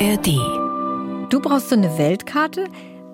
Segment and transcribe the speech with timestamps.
[0.00, 1.30] ARD.
[1.30, 2.64] Du brauchst so eine Weltkarte,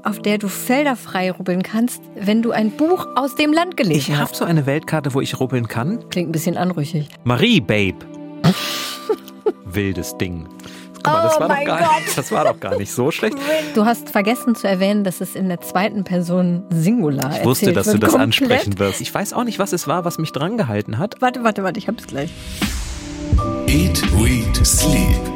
[0.03, 3.99] auf der du Felder frei rubbeln kannst, wenn du ein Buch aus dem Land gelesen
[4.13, 4.37] Ich habe hast.
[4.37, 6.09] so eine Weltkarte, wo ich rubbeln kann.
[6.11, 7.09] Klingt ein bisschen anrüchig.
[7.25, 7.97] Marie, Babe.
[9.65, 10.47] Wildes Ding.
[11.03, 12.17] Guck mal, das, Oh war doch mein gar, Gott.
[12.17, 13.37] das war doch gar nicht so schlecht.
[13.75, 17.77] Du hast vergessen zu erwähnen, dass es in der zweiten Person Singular Ich wusste, erzählt
[17.77, 18.03] dass du wird.
[18.05, 18.23] das Komplett.
[18.27, 19.01] ansprechen wirst.
[19.01, 21.17] Ich weiß auch nicht, was es war, was mich dran gehalten hat.
[21.21, 22.33] Warte, warte, warte, ich hab's gleich.
[23.69, 25.36] Eat, Read, Sleep.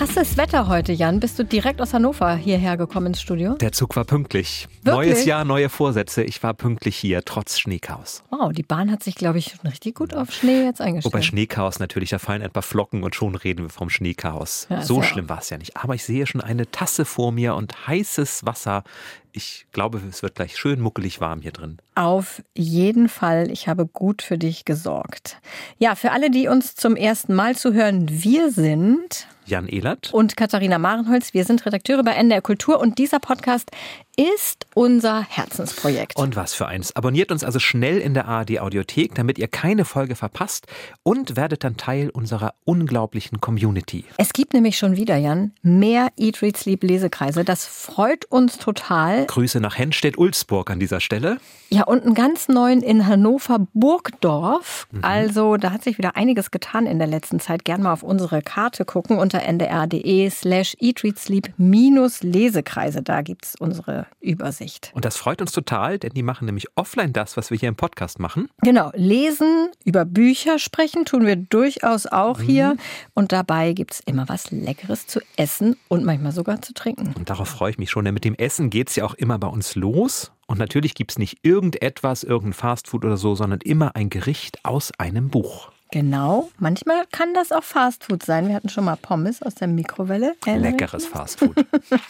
[0.00, 1.20] Krasses Wetter heute, Jan.
[1.20, 3.52] Bist du direkt aus Hannover hierher gekommen ins Studio?
[3.56, 4.66] Der Zug war pünktlich.
[4.82, 4.94] Wirklich?
[4.94, 6.22] Neues Jahr, neue Vorsätze.
[6.22, 8.22] Ich war pünktlich hier, trotz Schneechaos.
[8.30, 11.12] Wow, die Bahn hat sich, glaube ich, richtig gut auf Schnee jetzt eingestellt.
[11.12, 14.68] Wobei Schneechaos natürlich, da fallen ein paar Flocken und schon reden wir vom Schneechaos.
[14.70, 15.76] Ja, so schlimm war es ja nicht.
[15.76, 18.84] Aber ich sehe schon eine Tasse vor mir und heißes Wasser.
[19.32, 21.76] Ich glaube, es wird gleich schön muckelig warm hier drin.
[21.94, 25.42] Auf jeden Fall, ich habe gut für dich gesorgt.
[25.76, 30.10] Ja, für alle, die uns zum ersten Mal zuhören, wir sind Jan Ehlert.
[30.12, 33.70] und Katharina Marenholz, wir sind Redakteure bei NDR Kultur und dieser Podcast
[34.16, 36.16] ist unser Herzensprojekt.
[36.16, 36.94] Und was für eins.
[36.94, 40.66] Abonniert uns also schnell in der ARD Audiothek, damit ihr keine Folge verpasst
[41.02, 44.04] und werdet dann Teil unserer unglaublichen Community.
[44.18, 47.44] es gibt nämlich schon wieder, Jan, mehr Eat, Read, Sleep Lesekreise.
[47.44, 49.26] Das freut uns total.
[49.26, 51.38] Grüße nach Henstedt-Ulzburg an dieser Stelle.
[51.70, 54.86] Ja, und einen ganz neuen in Hannover Burgdorf.
[55.02, 57.64] Also da hat sich wieder einiges getan in der letzten Zeit.
[57.64, 63.02] Gern mal auf unsere Karte gucken unter ndr.de slash eatreadsleep minus Lesekreise.
[63.02, 64.90] Da gibt's unsere Übersicht.
[64.94, 67.76] Und das freut uns total, denn die machen nämlich offline das, was wir hier im
[67.76, 68.48] Podcast machen.
[68.62, 72.76] Genau, lesen, über Bücher sprechen tun wir durchaus auch hier.
[73.14, 77.12] Und dabei gibt's immer was Leckeres zu essen und manchmal sogar zu trinken.
[77.16, 79.38] Und darauf freue ich mich schon, denn mit dem Essen geht es ja auch immer
[79.38, 80.32] bei uns los.
[80.46, 84.90] Und natürlich gibt es nicht irgendetwas, irgendein Fastfood oder so, sondern immer ein Gericht aus
[84.98, 85.70] einem Buch.
[85.92, 88.46] Genau, manchmal kann das auch Fastfood sein.
[88.46, 90.36] Wir hatten schon mal Pommes aus der Mikrowelle.
[90.46, 91.56] Leckeres Fastfood.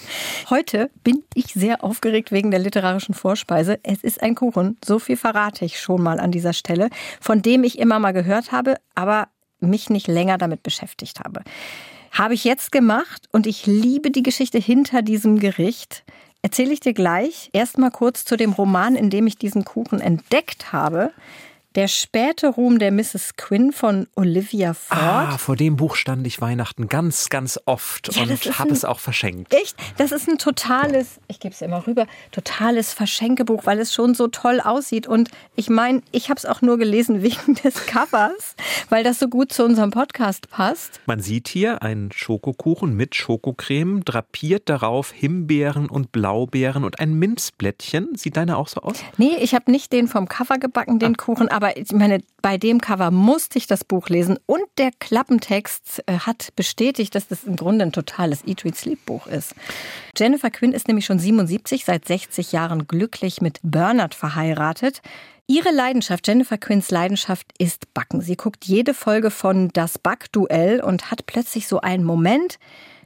[0.51, 3.81] Heute bin ich sehr aufgeregt wegen der literarischen Vorspeise.
[3.83, 7.65] Es ist ein Kuchen, so viel verrate ich schon mal an dieser Stelle, von dem
[7.65, 9.29] ich immer mal gehört habe, aber
[9.61, 11.43] mich nicht länger damit beschäftigt habe.
[12.11, 16.05] Habe ich jetzt gemacht und ich liebe die Geschichte hinter diesem Gericht.
[16.43, 17.51] Erzähle ich dir gleich.
[17.53, 21.13] Erstmal kurz zu dem Roman, in dem ich diesen Kuchen entdeckt habe.
[21.77, 23.37] Der späte Ruhm der Mrs.
[23.37, 25.01] Quinn von Olivia Ford.
[25.01, 28.99] ah, vor dem Buch stand ich Weihnachten ganz, ganz oft Ja, und habe es auch
[28.99, 29.55] verschenkt.
[29.55, 29.77] Echt?
[29.97, 34.27] Das ist ein totales, ich gebe es immer rüber, totales Verschenkebuch, weil es schon so
[34.27, 35.07] toll aussieht.
[35.07, 38.57] Und ich meine, ich habe es auch nur gelesen wegen des Covers,
[38.89, 41.01] weil das so gut zu unserem Podcast passt.
[41.07, 48.17] Man sieht hier einen Schokokuchen mit Schokocreme, drapiert darauf Himbeeren und Blaubeeren und ein Minzblättchen.
[48.17, 48.97] Sieht deine auch so aus?
[49.19, 52.81] Nee, ich habe nicht den vom Cover gebacken, den Kuchen, aber ich meine, bei dem
[52.81, 57.55] Cover musste ich das Buch lesen und der Klappentext äh, hat bestätigt, dass das im
[57.55, 59.55] Grunde ein totales Eat, Read, Sleep Buch ist.
[60.17, 65.03] Jennifer Quinn ist nämlich schon 77, seit 60 Jahren glücklich mit Bernard verheiratet.
[65.49, 68.23] Ihre Leidenschaft, Jennifer Quinns Leidenschaft ist Backen.
[68.23, 72.59] Sie guckt jede Folge von Das Backduell und hat plötzlich so einen Moment,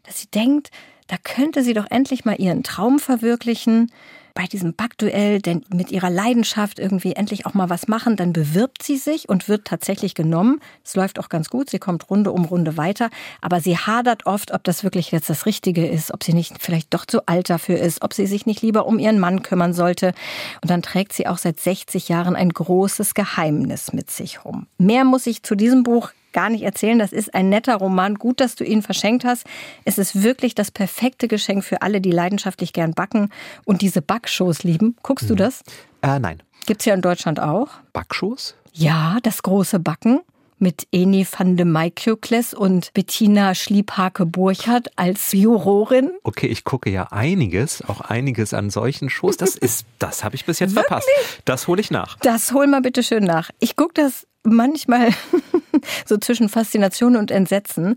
[0.05, 0.71] dass sie denkt,
[1.09, 3.91] da könnte sie doch endlich mal ihren Traum verwirklichen
[4.35, 8.83] bei diesem Backduell, denn mit ihrer Leidenschaft irgendwie endlich auch mal was machen, dann bewirbt
[8.83, 10.61] sie sich und wird tatsächlich genommen.
[10.85, 14.53] Es läuft auch ganz gut, sie kommt Runde um Runde weiter, aber sie hadert oft,
[14.53, 17.79] ob das wirklich jetzt das Richtige ist, ob sie nicht vielleicht doch zu alt dafür
[17.79, 20.13] ist, ob sie sich nicht lieber um ihren Mann kümmern sollte.
[20.61, 24.67] Und dann trägt sie auch seit 60 Jahren ein großes Geheimnis mit sich rum.
[24.79, 26.99] Mehr muss ich zu diesem Buch gar nicht erzählen.
[26.99, 28.17] Das ist ein netter Roman.
[28.17, 29.47] Gut, dass du ihn verschenkt hast.
[29.87, 33.31] Es ist wirklich das perfekte Geschenk für alle, die leidenschaftlich gern backen
[33.65, 34.97] und diese Backshows lieben.
[35.03, 35.63] Guckst du das?
[36.03, 36.43] Äh, nein.
[36.67, 37.69] Gibt's ja in Deutschland auch.
[37.95, 38.55] Backschoß?
[38.73, 40.21] Ja, das große Backen
[40.59, 46.13] mit Eni van de Maikjökles und Bettina Schliephake-Burchardt als Jurorin.
[46.23, 49.37] Okay, ich gucke ja einiges, auch einiges an solchen Shows.
[49.37, 51.09] Das ist, das habe ich bis jetzt verpasst.
[51.45, 52.17] Das hole ich nach.
[52.21, 53.51] Das hol mal bitte schön nach.
[53.59, 55.11] Ich gucke das manchmal
[56.07, 57.97] so zwischen Faszination und Entsetzen.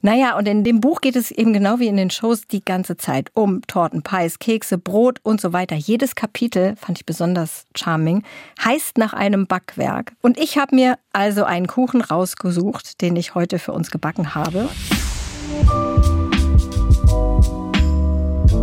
[0.00, 2.96] Naja, und in dem Buch geht es eben genau wie in den Shows die ganze
[2.96, 5.76] Zeit um Torten, Pies, Kekse, Brot und so weiter.
[5.76, 8.22] Jedes Kapitel, fand ich besonders charming,
[8.64, 10.12] heißt nach einem Backwerk.
[10.22, 14.68] Und ich habe mir also einen Kuchen rausgesucht, den ich heute für uns gebacken habe.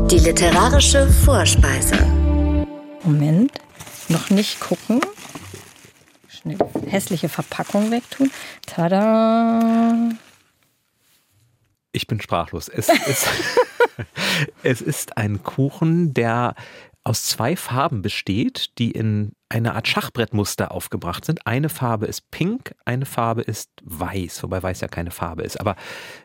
[0.09, 1.97] Die literarische Vorspeise.
[3.03, 3.51] Moment,
[4.07, 5.01] noch nicht gucken.
[6.45, 6.57] Schnell
[6.87, 8.29] hässliche Verpackung wegtun.
[8.67, 10.11] Tada!
[11.91, 12.69] Ich bin sprachlos.
[12.69, 13.27] Es ist,
[14.63, 16.53] es ist ein Kuchen, der
[17.03, 21.47] aus zwei Farben besteht, die in eine Art Schachbrettmuster aufgebracht sind.
[21.47, 25.59] Eine Farbe ist pink, eine Farbe ist weiß, wobei weiß ja keine Farbe ist.
[25.59, 25.75] Aber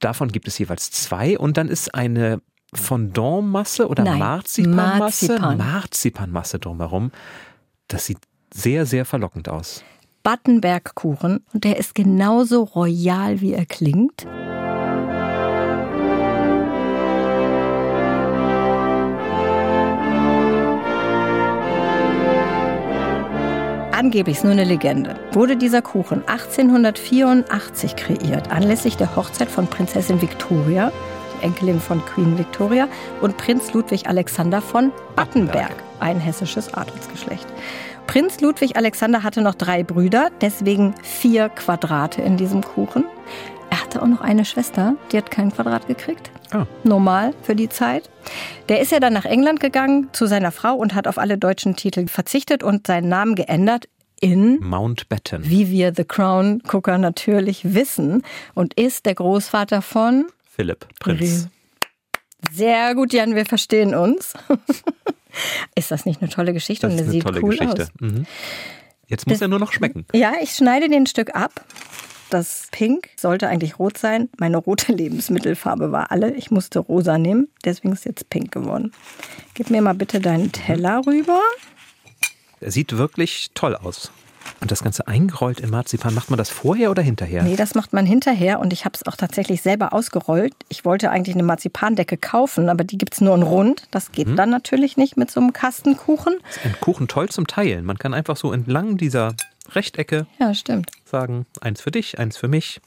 [0.00, 1.38] davon gibt es jeweils zwei.
[1.38, 2.42] Und dann ist eine
[2.74, 5.56] Fondantmasse oder Nein, Marzipanmasse, Marzipan.
[5.56, 7.10] Marzipanmasse drumherum.
[7.88, 8.18] Das sieht
[8.52, 9.82] sehr, sehr verlockend aus.
[10.30, 14.28] Battenberg-Kuchen und der ist genauso royal, wie er klingt.
[23.90, 25.16] Angeblich ist nur eine Legende.
[25.32, 30.92] Wurde dieser Kuchen 1884 kreiert, anlässlich der Hochzeit von Prinzessin Victoria,
[31.34, 32.86] die Enkelin von Queen Victoria,
[33.20, 37.48] und Prinz Ludwig Alexander von Battenberg, ein hessisches Adelsgeschlecht.
[38.10, 43.04] Prinz Ludwig Alexander hatte noch drei Brüder, deswegen vier Quadrate in diesem Kuchen.
[43.70, 46.32] Er hatte auch noch eine Schwester, die hat kein Quadrat gekriegt.
[46.50, 46.66] Ah.
[46.82, 48.10] Normal für die Zeit.
[48.68, 51.76] Der ist ja dann nach England gegangen zu seiner Frau und hat auf alle deutschen
[51.76, 53.88] Titel verzichtet und seinen Namen geändert
[54.20, 55.48] in Mountbatten.
[55.48, 58.24] wie wir The Crown-Gucker natürlich wissen,
[58.54, 60.26] und ist der Großvater von.
[60.50, 61.46] Philipp, Prinz.
[62.50, 64.34] Sehr gut, Jan, wir verstehen uns.
[65.74, 66.86] ist das nicht eine tolle Geschichte?
[66.86, 67.82] Das und ist eine sieht tolle cool Geschichte.
[67.82, 67.88] aus.
[68.00, 68.26] Mhm.
[69.08, 70.04] Jetzt muss Das- er nur noch schmecken.
[70.12, 71.64] Ja, ich schneide den Stück ab.
[72.30, 74.28] Das Pink sollte eigentlich rot sein.
[74.38, 76.32] Meine rote Lebensmittelfarbe war alle.
[76.34, 78.92] Ich musste rosa nehmen, deswegen ist jetzt pink geworden.
[79.54, 81.40] Gib mir mal bitte deinen Teller rüber.
[82.60, 84.12] Er sieht wirklich toll aus.
[84.60, 87.42] Und das Ganze eingerollt in Marzipan, macht man das vorher oder hinterher?
[87.42, 90.54] Nee, das macht man hinterher und ich habe es auch tatsächlich selber ausgerollt.
[90.68, 93.84] Ich wollte eigentlich eine Marzipandecke kaufen, aber die gibt's nur in rund.
[93.90, 96.34] Das geht dann natürlich nicht mit so einem Kastenkuchen.
[96.64, 97.84] Ein Kuchen toll zum Teilen.
[97.84, 99.34] Man kann einfach so entlang dieser
[99.72, 100.90] Rechtecke Ja, stimmt.
[101.04, 102.80] sagen, eins für dich, eins für mich.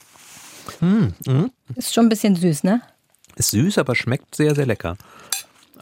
[1.74, 2.82] Ist schon ein bisschen süß, ne?
[3.36, 4.96] Ist süß, aber schmeckt sehr, sehr lecker.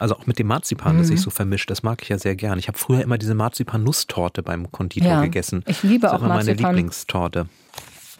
[0.03, 2.59] Also auch mit dem Marzipan, das sich so vermischt, das mag ich ja sehr gern.
[2.59, 5.63] Ich habe früher immer diese Marzipan-Nusstorte beim Konditor Ja, gegessen.
[5.65, 6.75] ich liebe das ist auch immer meine Marzipan.
[6.75, 7.45] Lieblingstorte.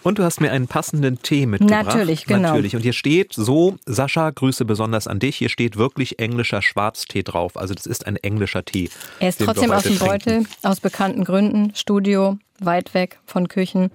[0.01, 1.87] Und du hast mir einen passenden Tee mitgebracht.
[1.87, 2.49] Natürlich, genau.
[2.51, 2.77] Natürlich.
[2.77, 5.35] Und hier steht so, Sascha, Grüße besonders an dich.
[5.35, 7.57] Hier steht wirklich englischer Schwarztee drauf.
[7.57, 8.89] Also das ist ein englischer Tee.
[9.19, 11.75] Er ist trotzdem aus dem Beutel, aus bekannten Gründen.
[11.75, 13.91] Studio, weit weg von Küchen.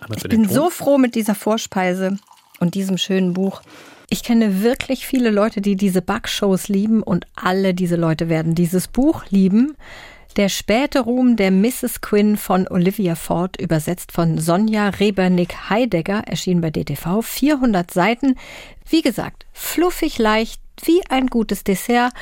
[0.00, 2.16] Aber Ich bin Ton- so froh mit dieser Vorspeise
[2.60, 3.60] und diesem schönen Buch.
[4.14, 8.86] Ich kenne wirklich viele Leute, die diese Backshows lieben und alle diese Leute werden dieses
[8.86, 9.76] Buch lieben.
[10.36, 12.00] Der späte Ruhm der Mrs.
[12.00, 17.22] Quinn von Olivia Ford, übersetzt von Sonja Rebernick-Heidegger, erschien bei DTV.
[17.22, 18.36] 400 Seiten.
[18.88, 22.12] Wie gesagt, fluffig leicht, wie ein gutes Dessert.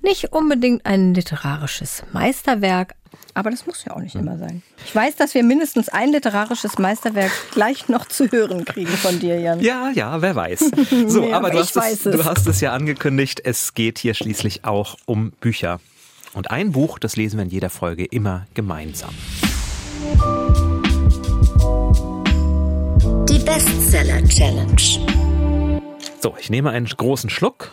[0.00, 2.94] Nicht unbedingt ein literarisches Meisterwerk,
[3.34, 4.62] aber das muss ja auch nicht immer sein.
[4.86, 9.40] Ich weiß, dass wir mindestens ein literarisches Meisterwerk gleich noch zu hören kriegen von dir,
[9.40, 9.60] Jan.
[9.60, 10.70] Ja, ja, wer weiß.
[11.08, 12.16] So, Nee, aber du ich hast, weiß es, es.
[12.16, 15.80] du hast es ja angekündigt, es geht hier schließlich auch um Bücher.
[16.34, 19.14] Und ein Buch, das lesen wir in jeder Folge immer gemeinsam.
[23.28, 25.80] Die Bestseller Challenge.
[26.20, 27.72] So, ich nehme einen großen Schluck.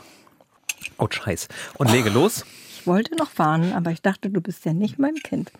[0.97, 1.47] Oh, scheiß.
[1.77, 2.45] Und lege los.
[2.69, 5.51] Ich wollte noch warnen, aber ich dachte, du bist ja nicht mein Kind.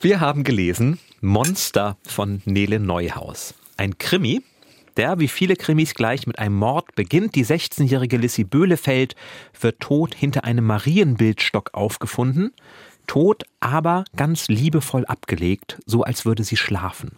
[0.00, 3.54] Wir haben gelesen Monster von Nele Neuhaus.
[3.76, 4.42] Ein Krimi,
[4.96, 7.34] der wie viele Krimis gleich mit einem Mord beginnt.
[7.34, 9.14] Die 16-jährige Lissy Böhlefeld
[9.60, 12.52] wird tot hinter einem Marienbildstock aufgefunden.
[13.06, 17.12] Tot, aber ganz liebevoll abgelegt, so als würde sie schlafen.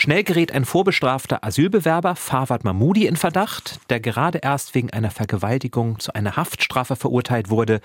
[0.00, 5.98] Schnell gerät ein vorbestrafter Asylbewerber, Fawad Mahmoudi, in Verdacht, der gerade erst wegen einer Vergewaltigung
[5.98, 7.82] zu einer Haftstrafe verurteilt wurde,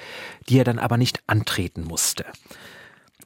[0.47, 2.23] die er dann aber nicht antreten musste.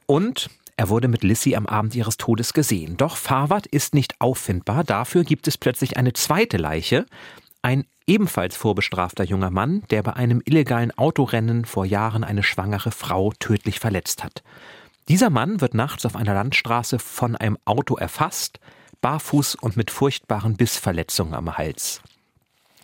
[0.06, 2.96] Und er wurde mit Lissy am Abend ihres Todes gesehen.
[2.96, 4.82] Doch Farwad ist nicht auffindbar.
[4.82, 7.06] Dafür gibt es plötzlich eine zweite Leiche.
[7.62, 13.32] Ein ebenfalls vorbestrafter junger Mann, der bei einem illegalen Autorennen vor Jahren eine schwangere Frau
[13.38, 14.42] tödlich verletzt hat.
[15.06, 18.58] Dieser Mann wird nachts auf einer Landstraße von einem Auto erfasst,
[19.00, 22.02] barfuß und mit furchtbaren Bissverletzungen am Hals.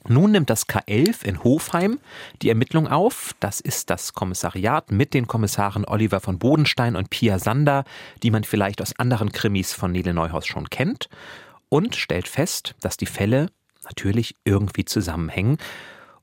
[0.08, 1.98] Nun nimmt das K11 in Hofheim
[2.42, 3.34] die Ermittlung auf.
[3.40, 7.84] Das ist das Kommissariat mit den Kommissaren Oliver von Bodenstein und Pia Sander,
[8.22, 11.08] die man vielleicht aus anderen Krimis von Nele Neuhaus schon kennt,
[11.68, 13.50] und stellt fest, dass die Fälle
[13.84, 15.58] natürlich irgendwie zusammenhängen.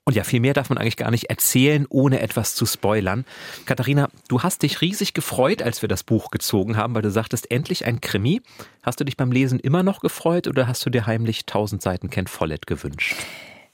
[0.05, 3.24] Und ja, viel mehr darf man eigentlich gar nicht erzählen, ohne etwas zu spoilern.
[3.65, 7.50] Katharina, du hast dich riesig gefreut, als wir das Buch gezogen haben, weil du sagtest,
[7.50, 8.41] endlich ein Krimi.
[8.81, 12.10] Hast du dich beim Lesen immer noch gefreut oder hast du dir heimlich 1000 Seiten
[12.10, 13.15] Ken Follett gewünscht?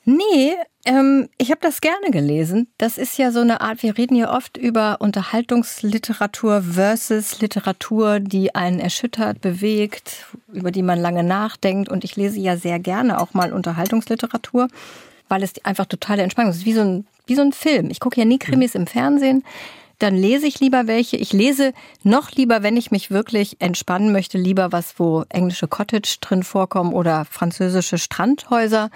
[0.05, 0.55] Nee,
[0.85, 2.67] ähm, ich habe das gerne gelesen.
[2.77, 8.55] Das ist ja so eine Art, wir reden ja oft über Unterhaltungsliteratur versus Literatur, die
[8.55, 11.89] einen erschüttert, bewegt, über die man lange nachdenkt.
[11.89, 14.67] Und ich lese ja sehr gerne auch mal Unterhaltungsliteratur,
[15.29, 16.57] weil es einfach totale Entspannung ist.
[16.57, 17.89] Es ist wie so ein, wie so ein Film.
[17.89, 19.43] Ich gucke ja nie Krimis im Fernsehen.
[19.99, 21.17] dann lese ich lieber welche.
[21.17, 26.17] Ich lese noch lieber, wenn ich mich wirklich entspannen möchte, lieber was, wo englische Cottage
[26.21, 28.89] drin vorkommen oder französische Strandhäuser.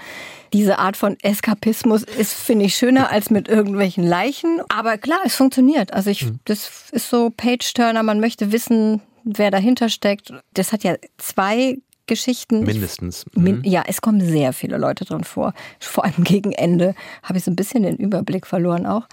[0.53, 4.61] Diese Art von Eskapismus ist, finde ich, schöner als mit irgendwelchen Leichen.
[4.69, 5.93] Aber klar, es funktioniert.
[5.93, 8.01] Also ich, das ist so Page-Turner.
[8.01, 10.33] Man möchte wissen, wer dahinter steckt.
[10.53, 12.63] Das hat ja zwei Geschichten.
[12.63, 13.25] Mindestens.
[13.35, 13.63] Min Mhm.
[13.63, 15.53] ja, es kommen sehr viele Leute drin vor.
[15.79, 19.07] Vor allem gegen Ende habe ich so ein bisschen den Überblick verloren auch.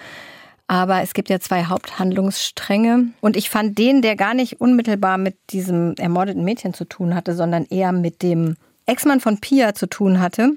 [0.67, 3.07] Aber es gibt ja zwei Haupthandlungsstränge.
[3.21, 7.35] Und ich fand den, der gar nicht unmittelbar mit diesem ermordeten Mädchen zu tun hatte,
[7.35, 8.57] sondern eher mit dem
[8.87, 10.53] Ex-Mann von Pia zu tun hatte,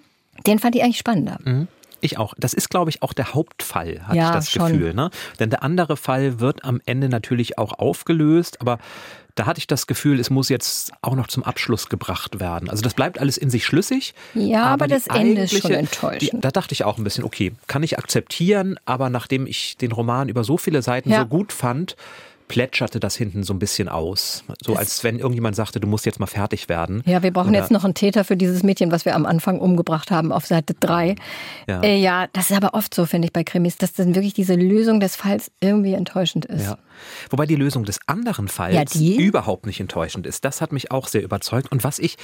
[0.47, 1.39] den fand ich eigentlich spannender.
[2.01, 2.33] Ich auch.
[2.37, 4.73] Das ist, glaube ich, auch der Hauptfall, hatte Ja, ich das schon.
[4.73, 4.93] Gefühl.
[4.93, 5.09] Ne?
[5.39, 8.77] Denn der andere Fall wird am Ende natürlich auch aufgelöst, aber
[9.35, 12.69] da hatte ich das Gefühl, es muss jetzt auch noch zum Abschluss gebracht werden.
[12.69, 14.13] Also das bleibt alles in sich schlüssig.
[14.35, 16.33] Ja, aber die das Ende ist schon enttäuschend.
[16.33, 19.91] Die, da dachte ich auch ein bisschen, okay, kann ich akzeptieren, aber nachdem ich den
[19.91, 21.21] Roman über so viele Seiten Ja.
[21.21, 21.95] so gut fand,
[22.47, 24.43] plätscherte das hinten so ein bisschen aus.
[24.63, 27.01] So als wenn irgendjemand sagte, du musst jetzt mal fertig werden.
[27.05, 29.59] Ja, wir brauchen Oder- jetzt noch einen Täter für dieses Mädchen, was wir am Anfang
[29.59, 31.15] umgebracht haben auf Seite 3.
[31.67, 31.81] Ja.
[31.81, 34.55] Äh, ja das ist aber oft so, finde ich, bei Krimis, dass dann wirklich diese
[34.55, 36.65] Lösung des Falls irgendwie enttäuschend ist.
[36.65, 36.77] Ja.
[37.29, 39.15] Wobei die Lösung des anderen Falls Ja, die?
[39.15, 40.45] überhaupt nicht enttäuschend ist.
[40.45, 41.71] Das hat mich auch sehr überzeugt.
[41.71, 42.17] Und was ich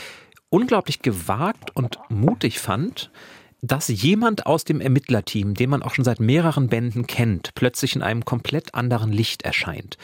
[0.49, 3.11] unglaublich gewagt und mutig fand,
[3.61, 8.01] dass jemand aus dem Ermittlerteam, den man auch schon seit mehreren Bänden kennt, plötzlich in
[8.01, 9.97] einem komplett anderen Licht erscheint.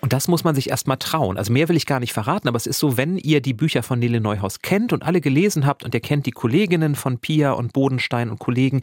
[0.00, 1.36] Und das muss man sich erstmal trauen.
[1.36, 3.82] Also mehr will ich gar nicht verraten, aber es ist so, wenn ihr die Bücher
[3.82, 7.52] von Nele Neuhaus kennt und alle gelesen habt und ihr kennt die Kolleginnen von Pia
[7.52, 8.82] und Bodenstein und Kollegen,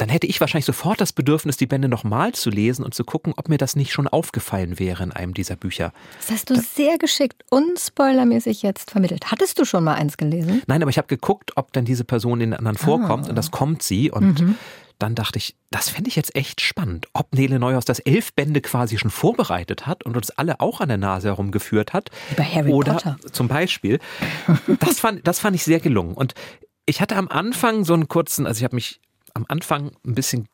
[0.00, 3.34] dann hätte ich wahrscheinlich sofort das Bedürfnis, die Bände nochmal zu lesen und zu gucken,
[3.36, 5.92] ob mir das nicht schon aufgefallen wäre in einem dieser Bücher.
[6.18, 9.30] Das hast du sehr geschickt und spoilermäßig jetzt vermittelt.
[9.30, 10.62] Hattest du schon mal eins gelesen?
[10.66, 13.50] Nein, aber ich habe geguckt, ob dann diese Person in den anderen vorkommt und das
[13.50, 14.56] kommt sie und
[14.98, 18.60] dann dachte ich, das fände ich jetzt echt spannend, ob Nele Neuhaus das elf Bände
[18.60, 22.10] quasi schon vorbereitet hat und uns alle auch an der Nase herumgeführt hat.
[22.28, 23.16] Wie bei Harry Oder Potter.
[23.32, 23.98] zum Beispiel.
[24.80, 26.14] Das fand, das fand ich sehr gelungen.
[26.14, 26.34] Und
[26.86, 29.00] ich hatte am Anfang so einen kurzen, also ich habe mich
[29.34, 30.48] am Anfang ein bisschen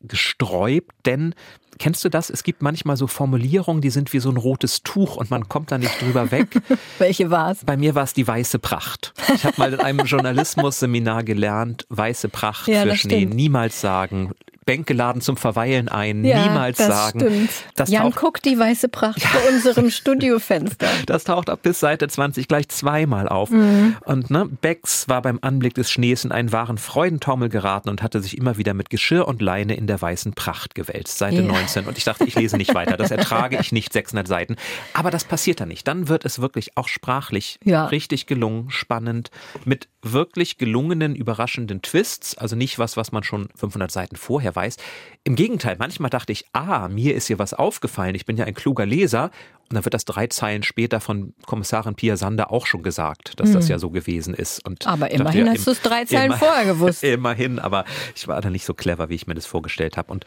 [0.00, 1.34] gesträubt, denn
[1.78, 2.30] kennst du das?
[2.30, 5.72] Es gibt manchmal so Formulierungen, die sind wie so ein rotes Tuch und man kommt
[5.72, 6.48] da nicht drüber weg.
[6.98, 7.64] Welche war es?
[7.64, 9.12] Bei mir war es die weiße Pracht.
[9.34, 13.34] Ich habe mal in einem Journalismusseminar gelernt, weiße Pracht Ja, für Schnee stimmt.
[13.34, 14.32] niemals sagen.
[14.64, 17.18] Bänke laden zum Verweilen ein, Ja, niemals das sagen.
[17.18, 17.50] Stimmt.
[17.74, 20.86] Das Jan guckt die weiße Pracht vor unserem Studiofenster.
[21.06, 23.50] das taucht ab bis Seite 20 gleich zweimal auf.
[23.50, 23.96] Mhm.
[24.04, 28.20] Und ne, Bex war beim Anblick des Schnees in einen wahren Freudentaumel geraten und hatte
[28.22, 31.18] sich immer wieder mit Geschirr und Leine in der weißen Pracht gewälzt.
[31.18, 31.42] Seite Ja.
[31.42, 31.61] 19.
[31.86, 32.96] Und ich dachte, ich lese nicht weiter.
[32.96, 34.56] Das ertrage ich nicht, 600 Seiten.
[34.92, 35.86] Aber das passiert dann nicht.
[35.88, 37.86] Dann wird es wirklich auch sprachlich Ja.
[37.86, 39.30] richtig gelungen, spannend,
[39.64, 42.36] mit wirklich gelungenen, überraschenden Twists.
[42.36, 44.76] Also nicht was, was man schon 500 Seiten vorher weiß.
[45.24, 48.14] Im Gegenteil, manchmal dachte ich, ah, mir ist hier was aufgefallen.
[48.14, 49.30] Ich bin ja ein kluger Leser.
[49.72, 53.52] Und dann wird das drei Zeilen später von Kommissarin Pia Sander auch schon gesagt, dass
[53.52, 54.64] das ja so gewesen ist.
[54.66, 54.90] Und Mhm.
[54.92, 57.02] Aber dachte, immerhin ja, hast du es drei Zeilen immer- vorher gewusst.
[57.04, 60.12] Immerhin, aber ich war da nicht so clever, wie ich mir das vorgestellt habe.
[60.12, 60.24] Und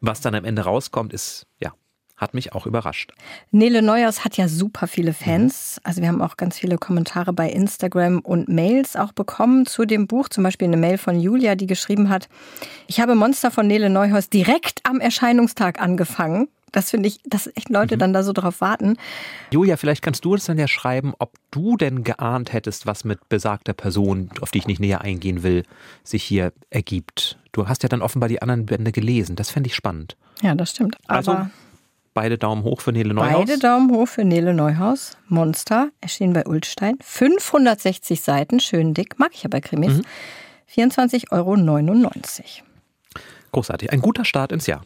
[0.00, 1.72] was dann am Ende rauskommt, ist, ja,
[2.16, 3.12] hat mich auch überrascht.
[3.52, 5.80] Nele Neuhaus hat ja super viele Fans.
[5.84, 10.08] Also wir haben auch ganz viele Kommentare bei Instagram und Mails auch bekommen zu dem
[10.08, 10.28] Buch.
[10.28, 12.28] Zum Beispiel eine Mail von Julia, die geschrieben hat,
[12.88, 16.48] ich habe Monster von Nele Neuhaus direkt am Erscheinungstag angefangen.
[16.72, 18.96] Das finde ich, dass echt Leute dann da so drauf warten.
[19.52, 23.28] Julia, vielleicht kannst du uns dann ja schreiben, ob du denn geahnt hättest, was mit
[23.28, 25.64] besagter Person, auf die ich nicht näher eingehen will,
[26.04, 27.38] sich hier ergibt.
[27.52, 29.36] Du hast ja dann offenbar die anderen Bände gelesen.
[29.36, 30.16] Das fände ich spannend.
[30.42, 30.96] Ja, das stimmt.
[31.06, 31.50] Also Aber
[32.14, 33.46] beide Daumen hoch für Nele Neuhaus.
[33.46, 35.16] beide Daumen hoch für Nele Neuhaus.
[35.28, 36.96] Monster, erschienen bei Ulstein.
[37.00, 39.18] 560 Seiten, schön dick.
[39.18, 40.02] Mag ich ja bei Krimis.
[40.74, 41.56] 24,99 Euro.
[43.52, 43.92] Großartig.
[43.92, 44.84] Ein guter Start ins Jahr.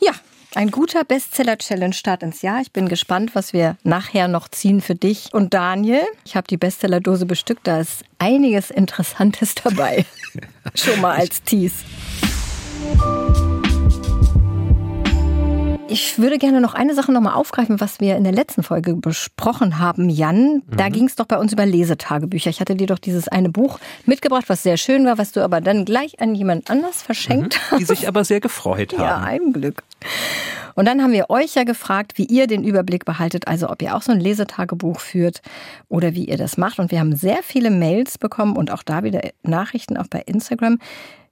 [0.00, 0.12] Ja,
[0.56, 2.62] ein guter Bestseller-Challenge-Start ins Jahr.
[2.62, 6.00] Ich bin gespannt, was wir nachher noch ziehen für dich und Daniel.
[6.24, 10.06] Ich habe die Bestseller-Dose bestückt, da ist einiges Interessantes dabei.
[10.74, 11.84] Schon mal als Tease.
[15.88, 19.78] Ich würde gerne noch eine Sache nochmal aufgreifen, was wir in der letzten Folge besprochen
[19.78, 20.62] haben, Jan.
[20.66, 22.50] Da ging es doch bei uns über Lesetagebücher.
[22.50, 25.60] Ich hatte dir doch dieses eine Buch mitgebracht, was sehr schön war, was du aber
[25.60, 27.80] dann gleich an jemand anders verschenkt hast.
[27.80, 29.02] Die sich aber sehr gefreut haben.
[29.02, 29.84] Ja, ein Glück.
[30.74, 33.94] Und dann haben wir euch ja gefragt, wie ihr den Überblick behaltet, also ob ihr
[33.94, 35.40] auch so ein Lesetagebuch führt
[35.88, 36.80] oder wie ihr das macht.
[36.80, 40.78] Und wir haben sehr viele Mails bekommen und auch da wieder Nachrichten auch bei Instagram.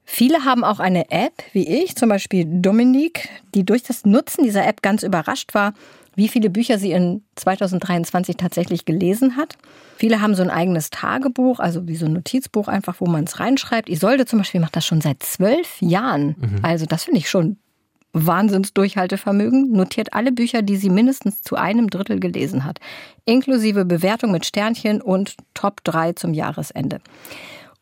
[0.04, 4.66] Viele haben auch eine App, wie ich, zum Beispiel Dominique, die durch das Nutzen dieser
[4.66, 5.72] App ganz überrascht war,
[6.14, 9.56] wie viele Bücher sie in 2023 tatsächlich gelesen hat.
[9.96, 13.40] Viele haben so ein eigenes Tagebuch, also wie so ein Notizbuch einfach, wo man es
[13.40, 13.88] reinschreibt.
[13.88, 16.36] Isolde zum Beispiel macht das schon seit zwölf Jahren.
[16.62, 17.56] Also das finde ich schon
[18.14, 22.78] Wahnsinnsdurchhaltevermögen, notiert alle Bücher, die sie mindestens zu einem Drittel gelesen hat,
[23.24, 27.00] inklusive Bewertung mit Sternchen und Top 3 zum Jahresende.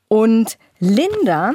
[0.09, 1.53] Und Linda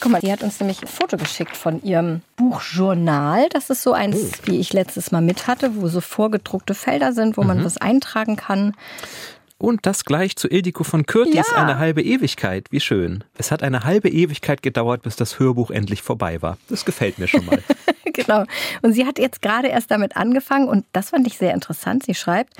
[0.00, 3.48] Guck mal, die hat uns nämlich ein Foto geschickt von ihrem Buchjournal.
[3.50, 4.46] Das ist so eins, oh.
[4.46, 7.48] wie ich letztes Mal mit hatte, wo so vorgedruckte Felder sind, wo mhm.
[7.48, 8.74] man was eintragen kann.
[9.58, 11.56] Und das gleich zu Ildiko von Kürtis, ja.
[11.56, 12.66] eine halbe Ewigkeit.
[12.70, 13.24] Wie schön.
[13.38, 16.58] Es hat eine halbe Ewigkeit gedauert, bis das Hörbuch endlich vorbei war.
[16.68, 17.62] Das gefällt mir schon mal.
[18.04, 18.44] genau.
[18.82, 22.04] Und sie hat jetzt gerade erst damit angefangen und das fand ich sehr interessant.
[22.04, 22.54] Sie schreibt,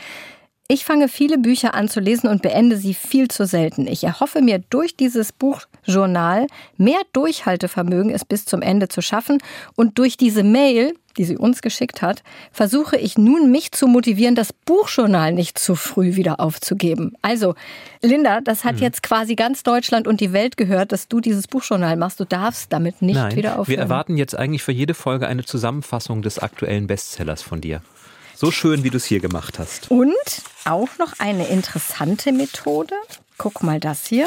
[0.67, 3.87] ich fange viele Bücher an zu lesen und beende sie viel zu selten.
[3.87, 5.31] Ich erhoffe mir durch dieses
[5.85, 9.39] Buchjournal mehr Durchhaltevermögen, es bis zum Ende zu schaffen.
[9.77, 12.23] Und durch diese Mail, die sie uns geschickt hat,
[12.53, 17.13] versuche ich nun, mich zu motivieren, das Buchjournal nicht zu früh wieder aufzugeben.
[17.23, 17.55] Also,
[18.03, 18.83] Linda, das hat mhm.
[18.83, 22.19] jetzt quasi ganz Deutschland und die Welt gehört, dass du dieses Buchjournal machst.
[22.19, 23.69] Du darfst damit nicht Nein, wieder aufhören.
[23.69, 27.81] Wir erwarten jetzt eigentlich für jede Folge eine Zusammenfassung des aktuellen Bestsellers von dir.
[28.35, 29.93] So schön, wie du es hier gemacht hast.
[29.93, 30.13] Und
[30.65, 32.97] auch noch eine interessante Methode.
[33.39, 34.27] Guck mal das hier.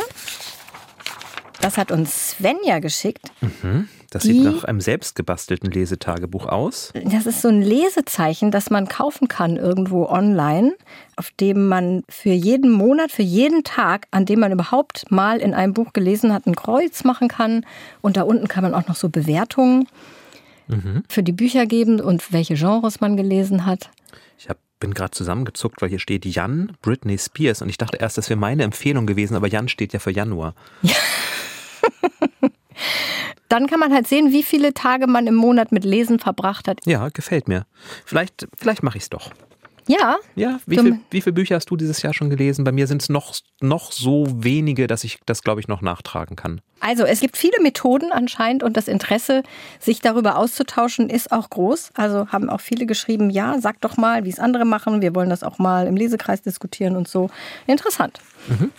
[1.61, 3.31] Das hat uns Svenja geschickt.
[3.41, 3.87] Mhm.
[4.09, 6.93] Das Die, sieht nach einem selbstgebastelten Lesetagebuch aus.
[7.03, 10.75] Das ist so ein Lesezeichen, das man kaufen kann irgendwo online,
[11.17, 15.53] auf dem man für jeden Monat, für jeden Tag, an dem man überhaupt mal in
[15.53, 17.65] einem Buch gelesen hat, ein Kreuz machen kann.
[18.01, 19.87] Und da unten kann man auch noch so Bewertungen
[20.67, 21.03] mhm.
[21.09, 23.89] für die Bücher geben und welche Genres man gelesen hat.
[24.37, 28.17] Ich hab, bin gerade zusammengezuckt, weil hier steht Jan Britney Spears und ich dachte erst,
[28.17, 30.55] das wäre meine Empfehlung gewesen, aber Jan steht ja für Januar.
[30.81, 30.95] Ja.
[33.49, 36.79] Dann kann man halt sehen, wie viele Tage man im Monat mit Lesen verbracht hat.
[36.85, 37.65] Ja, gefällt mir.
[38.05, 39.31] Vielleicht, vielleicht mache ich es doch.
[39.87, 40.17] Ja.
[40.35, 42.65] Ja, wie, viel, wie viele Bücher hast du dieses Jahr schon gelesen?
[42.65, 46.35] Bei mir sind es noch, noch so wenige, dass ich das, glaube ich, noch nachtragen
[46.35, 46.61] kann.
[46.79, 49.43] Also es gibt viele Methoden anscheinend und das Interesse,
[49.79, 51.91] sich darüber auszutauschen, ist auch groß.
[51.95, 55.01] Also haben auch viele geschrieben, ja, sag doch mal, wie es andere machen.
[55.01, 57.29] Wir wollen das auch mal im Lesekreis diskutieren und so.
[57.65, 58.19] Interessant.
[58.47, 58.71] Mhm.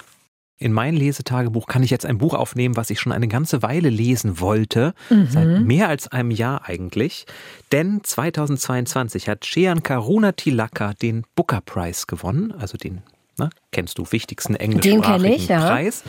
[0.58, 3.90] In mein Lesetagebuch kann ich jetzt ein Buch aufnehmen, was ich schon eine ganze Weile
[3.90, 5.28] lesen wollte, mhm.
[5.28, 7.26] seit mehr als einem Jahr eigentlich.
[7.70, 13.02] Denn 2022 hat Shean Karuna Tilaka den Booker Prize gewonnen, also den
[13.38, 13.50] Ne?
[13.70, 15.60] Kennst du wichtigsten englischsprachigen ich, ja.
[15.60, 16.02] Preis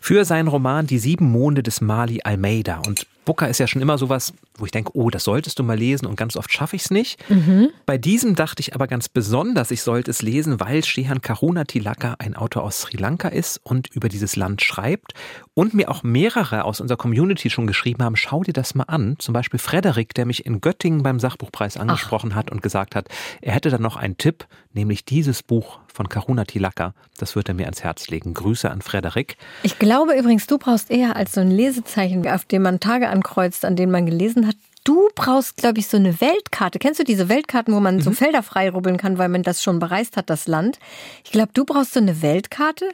[0.00, 2.80] für seinen Roman Die sieben Monde des Mali Almeida.
[2.86, 5.76] Und Booker ist ja schon immer sowas, wo ich denke, oh, das solltest du mal
[5.76, 7.18] lesen und ganz oft schaffe ich es nicht.
[7.30, 7.70] Mhm.
[7.86, 12.16] Bei diesem dachte ich aber ganz besonders, ich sollte es lesen, weil Shehan Karuna Tilaka
[12.18, 15.12] ein Autor aus Sri Lanka ist und über dieses Land schreibt
[15.54, 19.16] und mir auch mehrere aus unserer Community schon geschrieben haben, schau dir das mal an.
[19.18, 22.36] Zum Beispiel Frederik, der mich in Göttingen beim Sachbuchpreis angesprochen Ach.
[22.36, 23.08] hat und gesagt hat,
[23.42, 26.94] er hätte dann noch einen Tipp, nämlich dieses Buch von Karuna Tilaka.
[27.18, 28.34] Das wird er mir ans Herz legen.
[28.34, 29.36] Grüße an Frederik.
[29.62, 33.64] Ich glaube übrigens, du brauchst eher als so ein Lesezeichen, auf dem man Tage ankreuzt,
[33.64, 34.56] an denen man gelesen hat.
[34.84, 36.78] Du brauchst, glaube ich, so eine Weltkarte.
[36.78, 38.00] Kennst du diese Weltkarten, wo man mhm.
[38.00, 40.78] so Felder frei rubbeln kann, weil man das schon bereist hat, das Land?
[41.24, 42.86] Ich glaube, du brauchst so eine Weltkarte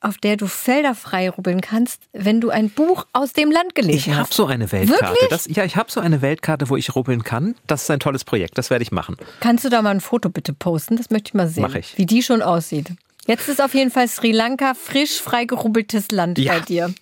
[0.00, 3.96] auf der du Felder frei rubbeln kannst, wenn du ein Buch aus dem Land gelesen
[3.96, 4.14] ich hast.
[4.14, 5.16] Ich habe so eine Weltkarte.
[5.28, 7.54] Das, ja, ich habe so eine Weltkarte, wo ich rubbeln kann.
[7.66, 8.58] Das ist ein tolles Projekt.
[8.58, 9.16] Das werde ich machen.
[9.40, 10.96] Kannst du da mal ein Foto bitte posten?
[10.96, 11.62] Das möchte ich mal sehen.
[11.62, 11.96] Mach ich.
[11.98, 12.92] Wie die schon aussieht.
[13.26, 16.54] Jetzt ist auf jeden Fall Sri Lanka frisch freigerubbeltes Land ja.
[16.54, 16.92] bei dir.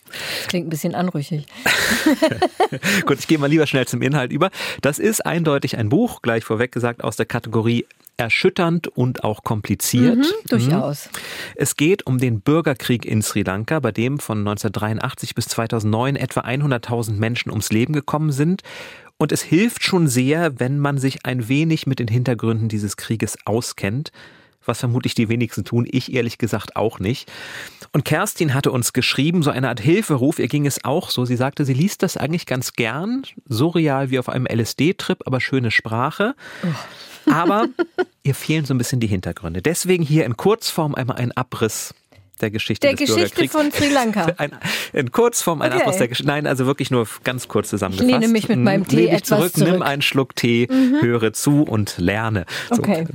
[0.41, 1.47] Das klingt ein bisschen anrüchig.
[3.07, 4.51] Gut, ich gehe mal lieber schnell zum Inhalt über.
[4.83, 7.87] Das ist eindeutig ein Buch, gleich vorweg gesagt, aus der Kategorie
[8.18, 10.18] erschütternd und auch kompliziert.
[10.18, 11.07] Mhm, durchaus.
[11.07, 11.18] Mhm.
[11.54, 16.40] Es geht um den Bürgerkrieg in Sri Lanka, bei dem von 1983 bis 2009 etwa
[16.40, 18.62] 100.000 Menschen ums Leben gekommen sind.
[19.16, 23.38] Und es hilft schon sehr, wenn man sich ein wenig mit den Hintergründen dieses Krieges
[23.46, 24.12] auskennt
[24.68, 27.31] was vermutlich die wenigsten tun, ich ehrlich gesagt auch nicht.
[27.92, 31.24] Und Kerstin hatte uns geschrieben, so eine Art Hilferuf, ihr ging es auch so.
[31.24, 35.40] Sie sagte, sie liest das eigentlich ganz gern, so real wie auf einem LSD-Trip, aber
[35.40, 36.35] schöne Sprache.
[36.62, 37.33] Oh.
[37.33, 37.66] Aber
[38.22, 39.62] ihr fehlen so ein bisschen die Hintergründe.
[39.62, 41.94] Deswegen hier in Kurzform einmal ein Abriss
[42.38, 44.27] der Geschichte der Geschichte von Sri Lanka.
[44.37, 44.53] Ein,
[44.92, 45.83] in Kurzform ein okay.
[45.83, 46.31] Abriss der Geschichte.
[46.31, 48.11] Nein, also wirklich nur ganz kurz zusammengefasst.
[48.11, 51.01] Ich lehne mich mit meinem Tee etwas zurück, zurück, nimm einen Schluck Tee, mhm.
[51.01, 52.46] höre zu und lerne.
[52.70, 52.83] So.
[52.83, 53.07] Okay.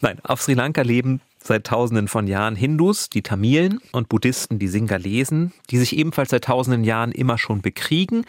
[0.00, 4.68] Nein, auf Sri Lanka leben seit tausenden von Jahren Hindus, die Tamilen und Buddhisten, die
[4.68, 8.24] Singalesen, die sich ebenfalls seit tausenden Jahren immer schon bekriegen.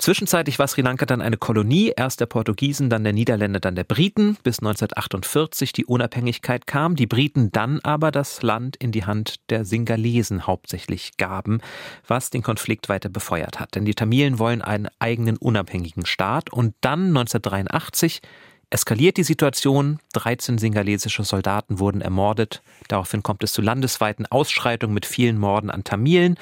[0.00, 3.84] Zwischenzeitlich war Sri Lanka dann eine Kolonie, erst der Portugiesen, dann der Niederländer, dann der
[3.84, 9.50] Briten, bis 1948 die Unabhängigkeit kam, die Briten dann aber das Land in die Hand
[9.50, 11.60] der Singalesen hauptsächlich gaben,
[12.08, 13.74] was den Konflikt weiter befeuert hat.
[13.74, 18.22] Denn die Tamilen wollen einen eigenen unabhängigen Staat und dann 1983
[18.70, 19.98] eskaliert die Situation.
[20.12, 22.62] 13 singalesische Soldaten wurden ermordet.
[22.88, 26.36] Daraufhin kommt es zu landesweiten Ausschreitungen mit vielen Morden an Tamilen.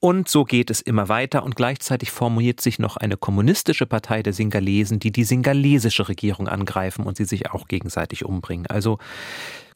[0.00, 1.42] Und so geht es immer weiter.
[1.44, 7.04] Und gleichzeitig formuliert sich noch eine kommunistische Partei der Singalesen, die die singalesische Regierung angreifen
[7.04, 8.66] und sie sich auch gegenseitig umbringen.
[8.66, 8.98] Also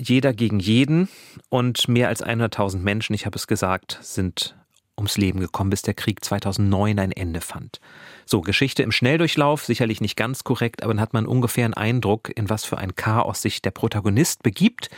[0.00, 1.08] jeder gegen jeden.
[1.50, 4.56] Und mehr als 100.000 Menschen, ich habe es gesagt, sind
[5.00, 7.80] ums Leben gekommen, bis der Krieg 2009 ein Ende fand.
[8.26, 12.30] So, Geschichte im Schnelldurchlauf, sicherlich nicht ganz korrekt, aber dann hat man ungefähr einen Eindruck,
[12.36, 14.90] in was für ein Chaos sich der Protagonist begibt,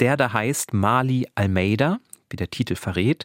[0.00, 3.24] der da heißt Mali Almeida, wie der Titel verrät,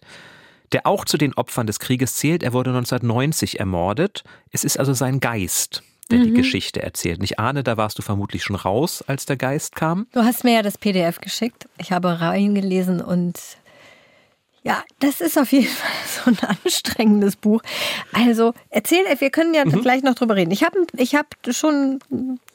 [0.73, 2.43] der auch zu den Opfern des Krieges zählt.
[2.43, 4.23] Er wurde 1990 ermordet.
[4.51, 6.23] Es ist also sein Geist, der mhm.
[6.25, 7.19] die Geschichte erzählt.
[7.19, 10.07] Und ich ahne, da warst du vermutlich schon raus, als der Geist kam.
[10.11, 11.67] Du hast mir ja das PDF geschickt.
[11.77, 13.39] Ich habe reingelesen und
[14.67, 17.61] ja, das ist auf jeden Fall so ein anstrengendes Buch.
[18.11, 19.81] Also erzähl, wir können ja mhm.
[19.81, 20.51] gleich noch drüber reden.
[20.51, 21.99] Ich habe ich hab schon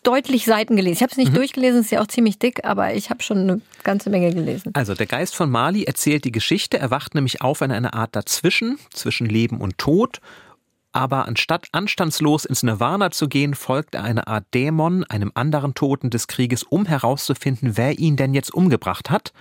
[0.03, 0.95] deutlich Seiten gelesen.
[0.95, 1.37] Ich habe es nicht mhm.
[1.37, 4.73] durchgelesen, ist ja auch ziemlich dick, aber ich habe schon eine ganze Menge gelesen.
[4.75, 6.79] Also der Geist von Mali erzählt die Geschichte.
[6.79, 10.21] Er wacht nämlich auf in einer Art dazwischen, zwischen Leben und Tod.
[10.95, 16.11] Aber anstatt anstandslos ins Nirvana zu gehen, folgt er einer Art Dämon, einem anderen Toten
[16.11, 19.33] des Krieges, um herauszufinden, wer ihn denn jetzt umgebracht hat.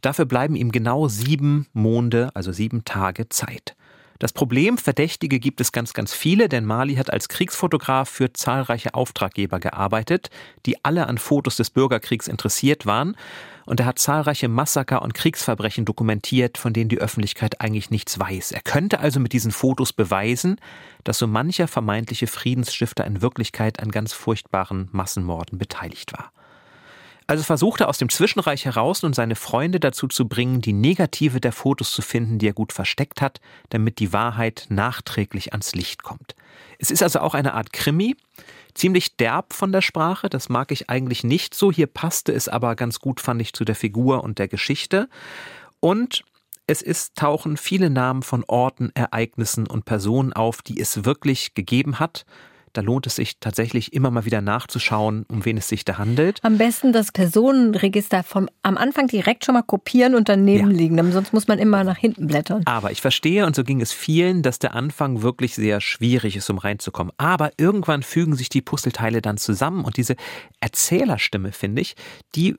[0.00, 3.76] Dafür bleiben ihm genau sieben Monde, also sieben Tage Zeit.
[4.20, 8.94] Das Problem, Verdächtige gibt es ganz, ganz viele, denn Mali hat als Kriegsfotograf für zahlreiche
[8.94, 10.30] Auftraggeber gearbeitet,
[10.66, 13.16] die alle an Fotos des Bürgerkriegs interessiert waren.
[13.66, 18.52] Und er hat zahlreiche Massaker und Kriegsverbrechen dokumentiert, von denen die Öffentlichkeit eigentlich nichts weiß.
[18.52, 20.60] Er könnte also mit diesen Fotos beweisen,
[21.02, 26.30] dass so mancher vermeintliche Friedensstifter in Wirklichkeit an ganz furchtbaren Massenmorden beteiligt war.
[27.26, 31.40] Also versucht er aus dem Zwischenreich heraus nun seine Freunde dazu zu bringen, die Negative
[31.40, 36.02] der Fotos zu finden, die er gut versteckt hat, damit die Wahrheit nachträglich ans Licht
[36.02, 36.34] kommt.
[36.78, 38.16] Es ist also auch eine Art Krimi,
[38.74, 42.76] ziemlich derb von der Sprache, das mag ich eigentlich nicht so, hier passte es aber
[42.76, 45.08] ganz gut, fand ich, zu der Figur und der Geschichte.
[45.80, 46.24] Und
[46.66, 51.98] es ist, tauchen viele Namen von Orten, Ereignissen und Personen auf, die es wirklich gegeben
[51.98, 52.26] hat
[52.74, 56.40] da lohnt es sich tatsächlich immer mal wieder nachzuschauen, um wen es sich da handelt.
[56.42, 60.76] Am besten das Personenregister vom, am Anfang direkt schon mal kopieren und daneben ja.
[60.76, 62.62] liegen, sonst muss man immer nach hinten blättern.
[62.66, 66.50] Aber ich verstehe, und so ging es vielen, dass der Anfang wirklich sehr schwierig ist,
[66.50, 67.12] um reinzukommen.
[67.16, 70.16] Aber irgendwann fügen sich die Puzzleteile dann zusammen und diese
[70.60, 71.94] Erzählerstimme, finde ich,
[72.34, 72.56] die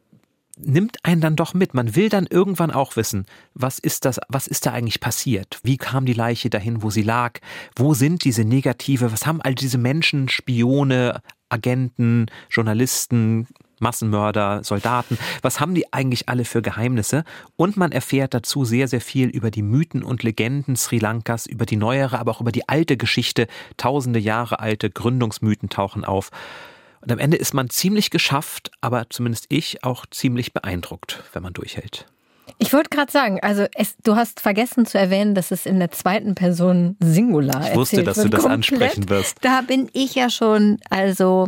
[0.58, 1.74] nimmt einen dann doch mit.
[1.74, 5.60] Man will dann irgendwann auch wissen, was ist das, was ist da eigentlich passiert?
[5.64, 7.40] Wie kam die Leiche dahin, wo sie lag?
[7.76, 9.12] Wo sind diese Negative?
[9.12, 13.48] Was haben all diese Menschen, Spione, Agenten, Journalisten,
[13.80, 17.24] Massenmörder, Soldaten, was haben die eigentlich alle für Geheimnisse?
[17.58, 21.66] Und man erfährt dazu sehr, sehr viel über die Mythen und Legenden Sri Lankas, über
[21.66, 23.48] die neuere, aber auch über die alte Geschichte.
[23.78, 26.32] Tausende Jahre alte Gründungsmythen tauchen auf.
[27.06, 31.54] Und am Ende ist man ziemlich geschafft, aber zumindest ich auch ziemlich beeindruckt, wenn man
[31.54, 32.08] durchhält.
[32.58, 35.92] Ich wollte gerade sagen, also es, du hast vergessen zu erwähnen, dass es in der
[35.92, 38.28] zweiten Person Singular Ich wusste, dass wird.
[38.28, 39.38] du das Komplett, ansprechen wirst.
[39.42, 41.48] Da bin ich ja schon, also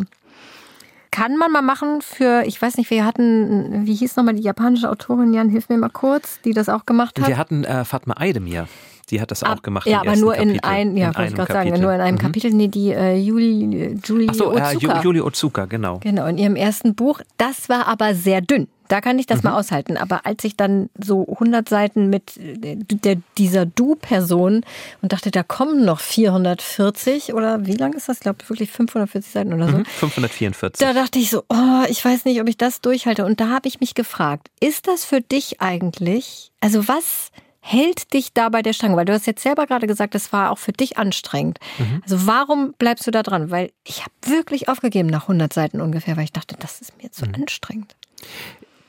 [1.09, 4.89] kann man mal machen für, ich weiß nicht, wir hatten, wie hieß nochmal die japanische
[4.89, 7.27] Autorin, Jan, hilf mir mal kurz, die das auch gemacht hat.
[7.27, 8.67] Wir hatten äh, Fatma Eidemir.
[9.09, 9.87] Die hat das auch gemacht.
[9.87, 12.15] Ja, aber nur in, Kapitel, ein, ja, in wollte ich gerade sagen, nur in einem
[12.15, 12.21] mhm.
[12.21, 12.51] Kapitel.
[12.51, 14.99] Nee, die äh, Juli, Julie Ach so, Otsuka.
[14.99, 15.99] Äh, Julie Otsuka, genau.
[15.99, 17.21] Genau, in ihrem ersten Buch.
[17.37, 18.67] Das war aber sehr dünn.
[18.89, 19.51] Da kann ich das mhm.
[19.51, 19.95] mal aushalten.
[19.95, 24.65] Aber als ich dann so 100 Seiten mit äh, der, dieser Du-Person
[25.01, 28.17] und dachte, da kommen noch 440 oder wie lang ist das?
[28.17, 29.77] Ich glaube wirklich 540 Seiten oder so.
[29.77, 30.85] Mhm, 544.
[30.85, 33.25] Da dachte ich so, oh, ich weiß nicht, ob ich das durchhalte.
[33.25, 37.31] Und da habe ich mich gefragt, ist das für dich eigentlich, also was
[37.67, 38.95] hält dich da bei der Stange?
[38.95, 41.59] Weil du hast jetzt selber gerade gesagt, das war auch für dich anstrengend.
[41.77, 42.01] Mhm.
[42.03, 43.51] Also warum bleibst du da dran?
[43.51, 47.11] Weil ich habe wirklich aufgegeben nach 100 Seiten ungefähr, weil ich dachte, das ist mir
[47.11, 47.35] zu mhm.
[47.35, 47.95] anstrengend.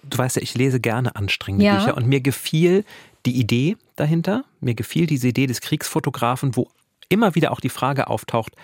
[0.04, 1.76] Du weißt ja, ich lese gerne anstrengende ja.
[1.76, 2.84] Bücher und mir gefiel
[3.26, 4.44] die Idee dahinter.
[4.60, 6.68] Mir gefiel diese Idee des Kriegsfotografen, wo
[7.08, 8.54] immer wieder auch die Frage auftaucht,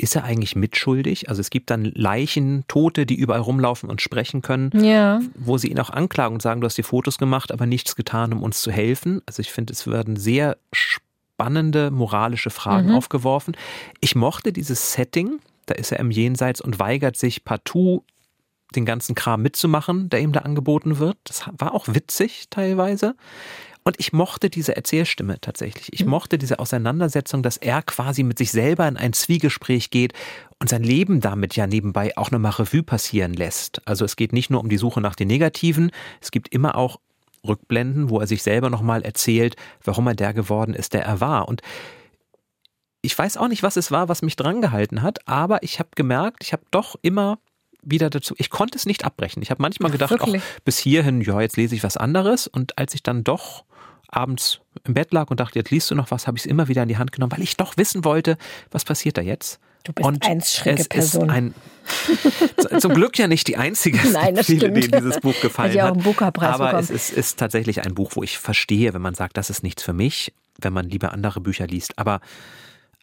[0.00, 1.28] ist er eigentlich mitschuldig?
[1.28, 5.20] Also es gibt dann Leichen, Tote, die überall rumlaufen und sprechen können, ja.
[5.34, 8.32] wo sie ihn auch anklagen und sagen, du hast die Fotos gemacht, aber nichts getan,
[8.32, 9.20] um uns zu helfen.
[9.26, 12.94] Also ich finde, es werden sehr spannende moralische Fragen mhm.
[12.94, 13.56] aufgeworfen.
[14.00, 18.04] Ich mochte dieses Setting, da ist er im Jenseits und weigert sich partout
[18.74, 21.18] den ganzen Kram mitzumachen, der ihm da angeboten wird.
[21.24, 23.16] Das war auch witzig teilweise.
[23.82, 25.92] Und ich mochte diese Erzählstimme tatsächlich.
[25.92, 26.10] Ich mhm.
[26.10, 30.12] mochte diese Auseinandersetzung, dass er quasi mit sich selber in ein Zwiegespräch geht
[30.58, 33.80] und sein Leben damit ja nebenbei auch nochmal Revue passieren lässt.
[33.86, 35.90] Also es geht nicht nur um die Suche nach den Negativen,
[36.20, 37.00] es gibt immer auch
[37.46, 41.48] Rückblenden, wo er sich selber nochmal erzählt, warum er der geworden ist, der er war.
[41.48, 41.62] Und
[43.02, 46.44] ich weiß auch nicht, was es war, was mich drangehalten hat, aber ich habe gemerkt,
[46.44, 47.38] ich habe doch immer
[47.82, 49.42] wieder dazu, ich konnte es nicht abbrechen.
[49.42, 50.28] Ich habe manchmal gedacht, ach,
[50.64, 52.46] bis hierhin, ja, jetzt lese ich was anderes.
[52.46, 53.64] Und als ich dann doch
[54.08, 56.68] abends im Bett lag und dachte, jetzt liest du noch was, habe ich es immer
[56.68, 58.36] wieder in die Hand genommen, weil ich doch wissen wollte,
[58.70, 59.60] was passiert da jetzt.
[59.84, 61.30] Du bist und eins schräge Person.
[61.30, 61.54] Ist ein,
[62.80, 64.76] zum Glück ja nicht die einzige, Nein, das viele, stimmt.
[64.76, 66.82] denen dieses Buch gefallen Hat ja auch einen Booker-Preis Aber bekommen.
[66.82, 69.82] es ist, ist tatsächlich ein Buch, wo ich verstehe, wenn man sagt, das ist nichts
[69.82, 71.98] für mich, wenn man lieber andere Bücher liest.
[71.98, 72.20] Aber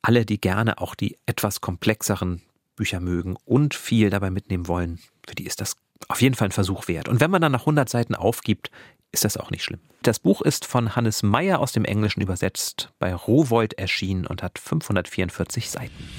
[0.03, 2.43] alle, die gerne auch die etwas komplexeren
[2.77, 5.75] Bücher mögen und viel dabei mitnehmen wollen, für die ist das
[6.07, 7.09] auf jeden Fall ein Versuch wert.
[7.09, 8.71] Und wenn man dann nach 100 Seiten aufgibt,
[9.11, 9.81] ist das auch nicht schlimm.
[10.03, 14.59] Das Buch ist von Hannes Meyer aus dem Englischen übersetzt, bei Rowold erschienen und hat
[14.59, 16.09] 544 Seiten.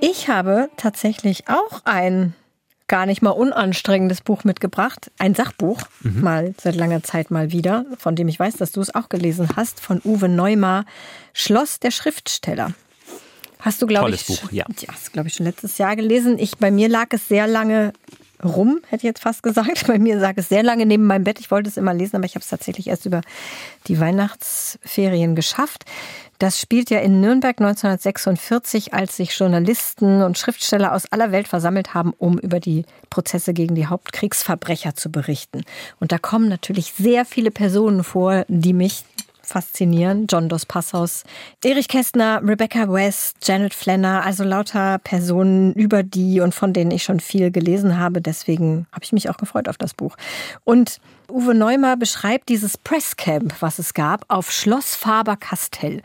[0.00, 2.34] Ich habe tatsächlich auch ein
[2.88, 5.10] gar nicht mal unanstrengendes Buch mitgebracht.
[5.18, 8.94] Ein Sachbuch, mal seit langer Zeit mal wieder, von dem ich weiß, dass du es
[8.94, 10.84] auch gelesen hast, von Uwe Neumar,
[11.32, 12.72] Schloss der Schriftsteller.
[13.60, 14.64] Hast du, glaube ich, Buch, ja.
[14.78, 16.38] ja, glaube ich schon letztes Jahr gelesen.
[16.38, 17.92] Ich, bei mir lag es sehr lange
[18.44, 19.84] rum, hätte ich jetzt fast gesagt.
[19.86, 21.40] Bei mir lag es sehr lange neben meinem Bett.
[21.40, 23.20] Ich wollte es immer lesen, aber ich habe es tatsächlich erst über
[23.88, 25.84] die Weihnachtsferien geschafft.
[26.38, 31.94] Das spielt ja in Nürnberg 1946, als sich Journalisten und Schriftsteller aus aller Welt versammelt
[31.94, 35.62] haben, um über die Prozesse gegen die Hauptkriegsverbrecher zu berichten.
[35.98, 39.04] Und da kommen natürlich sehr viele Personen vor, die mich
[39.46, 40.26] faszinieren.
[40.28, 41.24] John Dos Passos,
[41.64, 47.02] Erich Kästner, Rebecca West, Janet Flanner, also lauter Personen über die und von denen ich
[47.02, 48.20] schon viel gelesen habe.
[48.20, 50.16] Deswegen habe ich mich auch gefreut auf das Buch.
[50.64, 56.02] Und Uwe Neumer beschreibt dieses Presscamp, was es gab, auf Schloss Faber-Castell.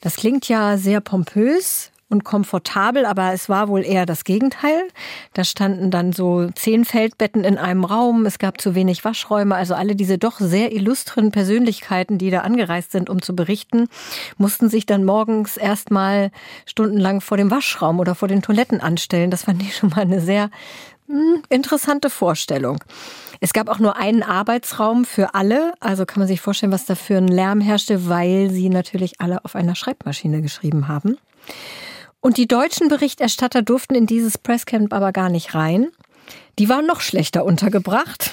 [0.00, 4.88] Das klingt ja sehr pompös, und komfortabel, aber es war wohl eher das Gegenteil.
[5.32, 9.74] Da standen dann so zehn Feldbetten in einem Raum, es gab zu wenig Waschräume, also
[9.74, 13.88] alle diese doch sehr illustren Persönlichkeiten, die da angereist sind, um zu berichten,
[14.36, 16.30] mussten sich dann morgens erstmal
[16.66, 19.30] stundenlang vor dem Waschraum oder vor den Toiletten anstellen.
[19.30, 20.50] Das fand ich schon mal eine sehr
[21.08, 22.82] hm, interessante Vorstellung.
[23.40, 26.94] Es gab auch nur einen Arbeitsraum für alle, also kann man sich vorstellen, was da
[26.94, 31.18] für ein Lärm herrschte, weil sie natürlich alle auf einer Schreibmaschine geschrieben haben.
[32.24, 35.88] Und die deutschen Berichterstatter durften in dieses Presscamp aber gar nicht rein.
[36.58, 38.30] Die waren noch schlechter untergebracht.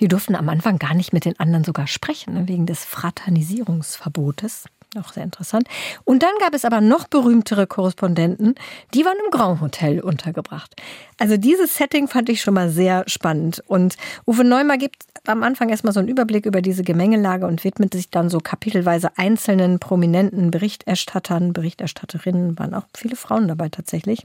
[0.00, 4.66] Die durften am Anfang gar nicht mit den anderen sogar sprechen, ne, wegen des Fraternisierungsverbotes.
[4.96, 5.68] Auch sehr interessant.
[6.04, 8.54] Und dann gab es aber noch berühmtere Korrespondenten,
[8.94, 10.74] die waren im Grand Hotel untergebracht.
[11.18, 13.62] Also dieses Setting fand ich schon mal sehr spannend.
[13.66, 17.92] Und Uwe Neumer gibt am Anfang erstmal so einen Überblick über diese Gemengelage und widmet
[17.92, 24.24] sich dann so kapitelweise einzelnen prominenten Berichterstattern, Berichterstatterinnen, waren auch viele Frauen dabei tatsächlich.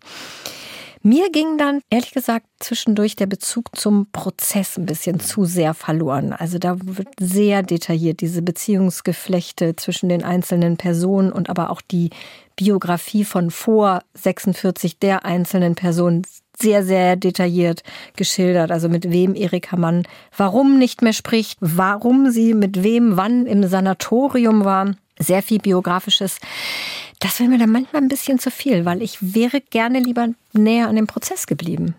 [1.06, 6.32] Mir ging dann, ehrlich gesagt, zwischendurch der Bezug zum Prozess ein bisschen zu sehr verloren.
[6.32, 12.12] Also da wird sehr detailliert diese Beziehungsgeflechte zwischen den einzelnen Personen und aber auch die
[12.56, 16.22] Biografie von vor 46 der einzelnen Personen
[16.58, 17.84] sehr, sehr detailliert
[18.16, 18.72] geschildert.
[18.72, 20.04] Also mit wem Erika Mann
[20.38, 24.96] warum nicht mehr spricht, warum sie mit wem wann im Sanatorium war.
[25.20, 26.40] Sehr viel biografisches.
[27.20, 30.88] Das wäre mir dann manchmal ein bisschen zu viel, weil ich wäre gerne lieber näher
[30.88, 31.96] an dem Prozess geblieben.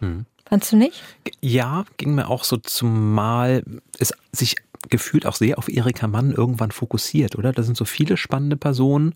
[0.00, 0.26] Hm.
[0.46, 1.02] Fandst du nicht?
[1.40, 3.64] Ja, ging mir auch so, zumal
[3.98, 4.56] es sich
[4.88, 7.52] gefühlt auch sehr auf Erika Mann irgendwann fokussiert, oder?
[7.52, 9.14] Da sind so viele spannende Personen.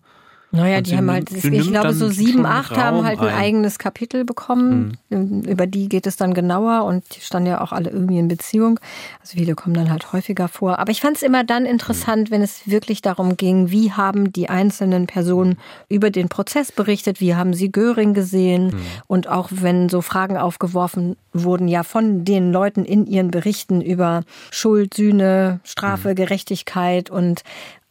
[0.55, 3.35] Naja, Und die haben halt, ich glaube, so sieben, acht haben halt ein ein.
[3.35, 4.97] Eigenes Kapitel bekommen.
[5.09, 8.79] Über die geht es dann genauer und die standen ja auch alle irgendwie in Beziehung.
[9.21, 10.79] Also viele kommen dann halt häufiger vor.
[10.79, 14.49] Aber ich fand es immer dann interessant, wenn es wirklich darum ging, wie haben die
[14.49, 15.57] einzelnen Personen
[15.89, 18.79] über den Prozess berichtet, wie haben sie Göring gesehen Hm.
[19.07, 24.23] und auch wenn so Fragen aufgeworfen wurden, ja von den Leuten in ihren Berichten über
[24.51, 26.15] Schuld, Sühne, Strafe, Hm.
[26.15, 27.41] Gerechtigkeit und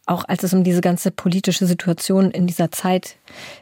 [0.05, 3.17] auch als es um diese ganze politische Situation in dieser Zeit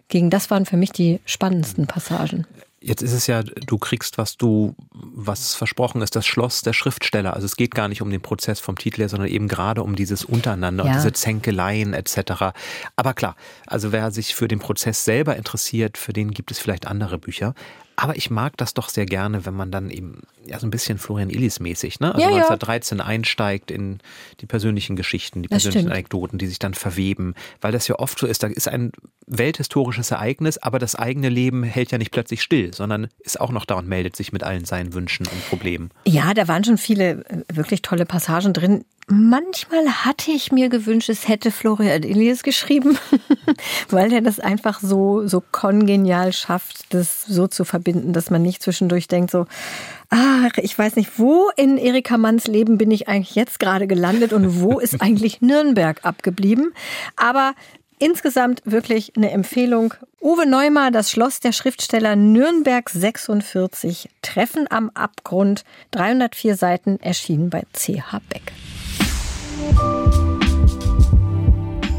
[0.09, 2.45] ging, das waren für mich die spannendsten Passagen.
[2.85, 7.33] Jetzt ist es ja, du kriegst, was du, was versprochen ist, das Schloss der Schriftsteller.
[7.33, 9.95] Also es geht gar nicht um den Prozess vom Titel her, sondern eben gerade um
[9.95, 10.91] dieses Untereinander Ja.
[10.91, 12.51] und diese Zänkeleien etc.
[12.97, 16.85] Aber klar, also wer sich für den Prozess selber interessiert, für den gibt es vielleicht
[16.85, 17.55] andere Bücher.
[17.95, 20.97] Aber ich mag das doch sehr gerne, wenn man dann eben ja so ein bisschen
[20.97, 22.07] Florian Illis mäßig, ne?
[22.15, 22.35] Also Ja, ja.
[22.37, 23.99] 1913 einsteigt in
[24.41, 25.93] die persönlichen Geschichten, die Das persönlichen stimmt.
[25.93, 28.91] Anekdoten, die sich dann verweben, weil das ja oft so ist, da ist ein
[29.27, 33.65] welthistorisches Ereignis, aber das eigene Leben hält ja nicht plötzlich still, sondern ist auch noch
[33.65, 35.91] da und meldet sich mit allen seinen Wünschen und Problemen.
[36.05, 38.85] Ja, da waren schon viele äh, wirklich tolle Passagen drin.
[39.07, 42.97] Manchmal hatte ich mir gewünscht, es hätte Florian Illies geschrieben,
[43.89, 48.63] weil er das einfach so, so kongenial schafft, das so zu verbinden, dass man nicht
[48.63, 49.45] zwischendurch denkt so,
[50.09, 54.31] ach, ich weiß nicht, wo in Erika Manns Leben bin ich eigentlich jetzt gerade gelandet
[54.31, 56.73] und wo ist eigentlich Nürnberg abgeblieben?
[57.17, 57.55] Aber
[58.03, 59.93] insgesamt wirklich eine Empfehlung.
[60.19, 67.63] Uwe Neumar, das Schloss der Schriftsteller Nürnberg 46, Treffen am Abgrund, 304 Seiten, erschienen bei
[67.73, 68.51] CH Beck.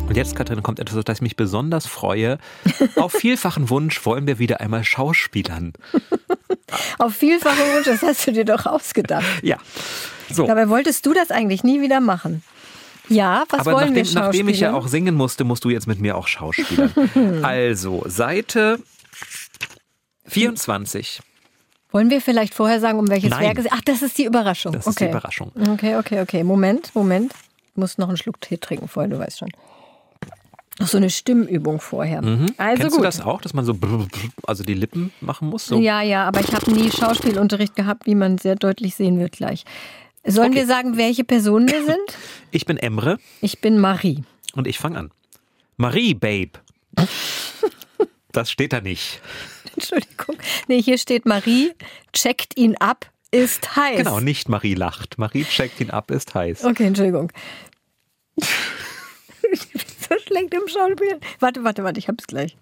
[0.07, 2.39] Und jetzt, Katrin, kommt etwas, auf das ich mich besonders freue.
[2.97, 5.73] Auf vielfachen Wunsch wollen wir wieder einmal Schauspielern.
[6.99, 9.25] Auf vielfachen Wunsch, das hast du dir doch ausgedacht.
[9.43, 9.57] Ja.
[10.31, 10.47] So.
[10.47, 12.43] Dabei wolltest du das eigentlich nie wieder machen.
[13.09, 15.87] Ja, was Aber wollen nachdem, wir nachdem ich ja auch singen musste, musst du jetzt
[15.87, 16.93] mit mir auch schauspielern.
[17.43, 18.79] also, Seite
[20.27, 21.21] 24.
[21.91, 23.43] Wollen wir vielleicht vorher sagen, um welches Nein.
[23.43, 24.73] Werk es Ach, das ist die Überraschung.
[24.73, 25.05] Das ist okay.
[25.05, 25.53] die Überraschung.
[25.75, 26.43] Okay, okay, okay.
[26.43, 27.33] Moment, Moment.
[27.71, 29.51] Ich muss noch einen Schluck Tee trinken vorher, du weißt schon.
[30.81, 32.19] Noch so eine Stimmübung vorher.
[32.19, 32.47] Also Mhm.
[32.57, 32.99] Kennst gut.
[32.99, 34.09] du das auch, dass man so brr, brr,
[34.45, 35.67] also die Lippen machen muss?
[35.67, 35.79] So?
[35.79, 39.65] Ja, ja, aber ich habe nie Schauspielunterricht gehabt, wie man sehr deutlich sehen wird gleich.
[40.27, 40.61] Sollen Okay.
[40.61, 42.17] wir sagen, welche Personen wir sind?
[42.51, 44.23] Ich bin Emre Ich bin Marie.
[44.55, 45.11] und ich fange an.
[45.77, 46.53] Marie, Babe.
[48.33, 49.21] Das steht da nicht.
[49.75, 50.37] Entschuldigung.
[50.69, 51.73] Nee, hier steht Marie,
[52.13, 53.99] checkt ihn ab, ist heiß.
[53.99, 55.19] Genau, nicht Marie lacht.
[55.19, 56.65] Marie checkt ihn ab, ist heiß.
[56.65, 57.31] Okay, Entschuldigung.
[58.37, 61.21] ich bin so schlecht im Schauspiel.
[61.41, 62.57] Warte, warte, warte, ich hab's gleich.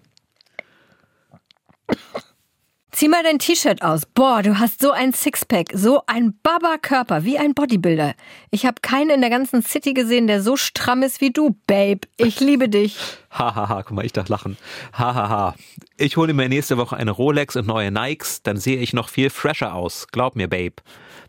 [2.93, 4.05] Zieh mal dein T-Shirt aus.
[4.05, 8.13] Boah, du hast so ein Sixpack, so ein Baba-Körper, wie ein Bodybuilder.
[8.51, 12.01] Ich habe keinen in der ganzen City gesehen, der so stramm ist wie du, Babe.
[12.17, 12.99] Ich liebe dich.
[13.31, 13.81] Hahaha, ha, ha.
[13.81, 14.57] guck mal, ich darf lachen.
[14.93, 15.27] Hahaha.
[15.27, 15.55] Ha, ha.
[15.97, 19.31] Ich hole mir nächste Woche eine Rolex und neue Nikes, dann sehe ich noch viel
[19.31, 20.05] fresher aus.
[20.11, 20.75] Glaub mir, Babe.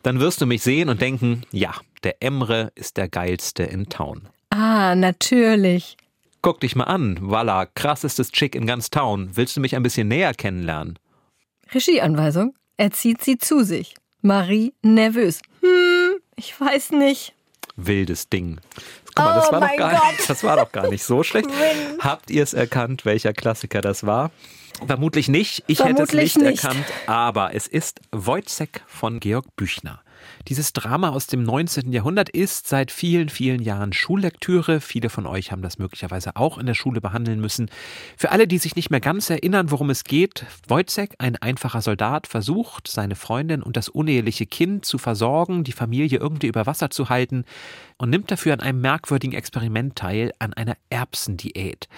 [0.02, 1.72] Dann wirst du mich sehen und denken, ja,
[2.02, 4.28] der Emre ist der geilste in Town.
[4.50, 5.96] Ah, natürlich.
[6.42, 9.30] Guck dich mal an, voila, krassestes Chick in ganz Town.
[9.32, 10.98] Willst du mich ein bisschen näher kennenlernen?
[11.74, 12.54] Regieanweisung.
[12.76, 13.94] Er zieht sie zu sich.
[14.22, 15.40] Marie nervös.
[15.60, 17.34] Hm, ich weiß nicht.
[17.76, 18.60] Wildes Ding.
[19.14, 20.28] Guck mal, das, Oh war doch gar, Gott.
[20.28, 21.48] das war doch gar nicht so schlecht.
[22.00, 24.30] Habt ihr es erkannt, welcher Klassiker das war?
[24.86, 25.62] Vermutlich nicht.
[25.68, 26.64] Ich hätte es Vermutlich nicht, nicht.
[26.64, 26.84] erkannt.
[27.06, 30.00] Aber es ist Wojciech von Georg Büchner.
[30.48, 31.92] Dieses Drama aus dem 19.
[31.92, 34.80] Jahrhundert ist seit vielen, vielen Jahren Schullektüre.
[34.80, 37.70] Viele von euch haben das möglicherweise auch in der Schule behandeln müssen.
[38.16, 42.26] Für alle, die sich nicht mehr ganz erinnern, worum es geht, Wojciech, ein einfacher Soldat,
[42.26, 47.08] versucht, seine Freundin und das uneheliche Kind zu versorgen, die Familie irgendwie über Wasser zu
[47.08, 47.44] halten
[47.98, 51.88] und nimmt dafür an einem merkwürdigen Experiment teil, an einer Erbsendiät.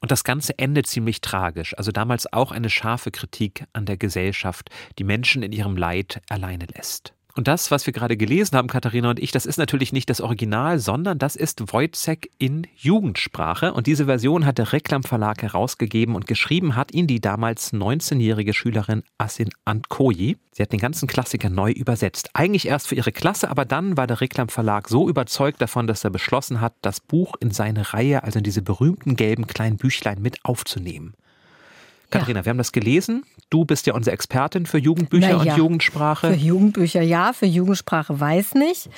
[0.00, 1.76] Und das Ganze endet ziemlich tragisch.
[1.78, 6.66] Also damals auch eine scharfe Kritik an der Gesellschaft, die Menschen in ihrem Leid alleine
[6.74, 7.14] lässt.
[7.34, 10.20] Und das, was wir gerade gelesen haben, Katharina und ich, das ist natürlich nicht das
[10.20, 13.72] Original, sondern das ist Wojciech in Jugendsprache.
[13.72, 18.52] Und diese Version hat der Reklam Verlag herausgegeben und geschrieben hat ihn die damals 19-jährige
[18.52, 20.36] Schülerin Asin Ankoyi.
[20.50, 22.28] Sie hat den ganzen Klassiker neu übersetzt.
[22.34, 26.04] Eigentlich erst für ihre Klasse, aber dann war der Reklam Verlag so überzeugt davon, dass
[26.04, 30.20] er beschlossen hat, das Buch in seine Reihe, also in diese berühmten gelben kleinen Büchlein
[30.20, 31.14] mit aufzunehmen.
[32.12, 33.24] Katharina, wir haben das gelesen.
[33.50, 35.56] Du bist ja unsere Expertin für Jugendbücher Na und ja.
[35.56, 36.28] Jugendsprache.
[36.28, 38.88] Für Jugendbücher ja, für Jugendsprache weiß nicht.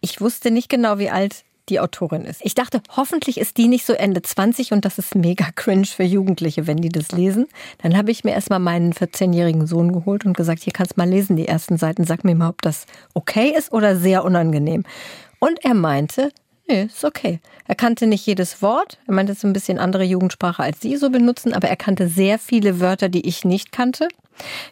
[0.00, 2.40] Ich wusste nicht genau, wie alt die Autorin ist.
[2.44, 6.02] Ich dachte, hoffentlich ist die nicht so Ende 20 und das ist mega cringe für
[6.02, 7.46] Jugendliche, wenn die das lesen.
[7.78, 11.36] Dann habe ich mir erstmal meinen 14-jährigen Sohn geholt und gesagt, hier kannst mal lesen,
[11.36, 12.04] die ersten Seiten.
[12.04, 14.84] Sag mir mal, ob das okay ist oder sehr unangenehm.
[15.38, 16.30] Und er meinte,
[16.70, 17.40] nee, ist okay.
[17.66, 18.98] Er kannte nicht jedes Wort.
[19.06, 22.08] Er meinte, es ist ein bisschen andere Jugendsprache, als Sie so benutzen, aber er kannte
[22.08, 24.08] sehr viele Wörter, die ich nicht kannte.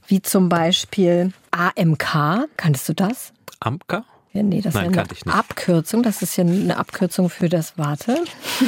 [0.07, 2.47] Wie zum Beispiel AMK.
[2.57, 3.33] Kanntest du das?
[3.61, 4.05] Amka?
[4.33, 5.35] Ja, nee, das Nein, ist eine ich nicht.
[5.35, 6.03] Abkürzung.
[6.03, 8.19] Das ist ja eine Abkürzung für das Warte.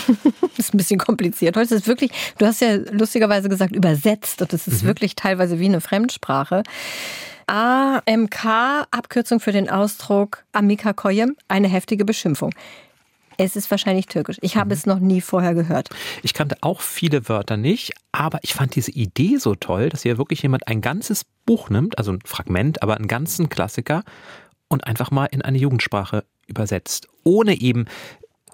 [0.57, 1.57] das ist ein bisschen kompliziert.
[1.57, 4.43] Heute ist es wirklich, du hast ja lustigerweise gesagt, übersetzt.
[4.43, 4.73] Und das Mhm.
[4.73, 6.63] ist wirklich teilweise wie eine Fremdsprache.
[7.47, 12.53] AMK, Abkürzung für den Ausdruck Amika Koyem, eine heftige Beschimpfung.
[13.43, 14.37] Es ist wahrscheinlich türkisch.
[14.43, 14.61] Ich Mhm.
[14.61, 15.89] habe es noch nie vorher gehört.
[16.23, 20.19] Ich kannte auch viele Wörter nicht, aber ich fand diese Idee so toll, dass hier
[20.19, 24.03] wirklich jemand ein ganzes Buch nimmt, also ein Fragment, aber einen ganzen Klassiker
[24.69, 27.87] und einfach mal in eine Jugendsprache übersetzt, ohne eben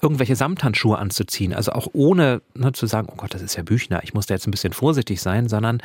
[0.02, 4.04] irgendwelche Samthandschuhe anzuziehen, also auch ohne ne, zu sagen, oh Gott, das ist ja Büchner,
[4.04, 5.82] ich muss da jetzt ein bisschen vorsichtig sein, sondern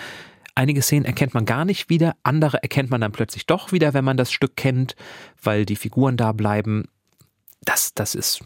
[0.53, 4.03] einige Szenen erkennt man gar nicht wieder, andere erkennt man dann plötzlich doch wieder, wenn
[4.05, 4.95] man das Stück kennt,
[5.41, 6.85] weil die Figuren da bleiben.
[7.63, 8.41] Das, das ist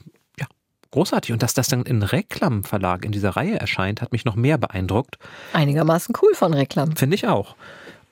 [0.96, 1.34] großartig.
[1.34, 4.58] Und dass das dann in Reklam Verlag in dieser Reihe erscheint, hat mich noch mehr
[4.58, 5.18] beeindruckt.
[5.54, 6.96] Einigermaßen cool von Reklam.
[6.96, 7.56] Finde ich auch.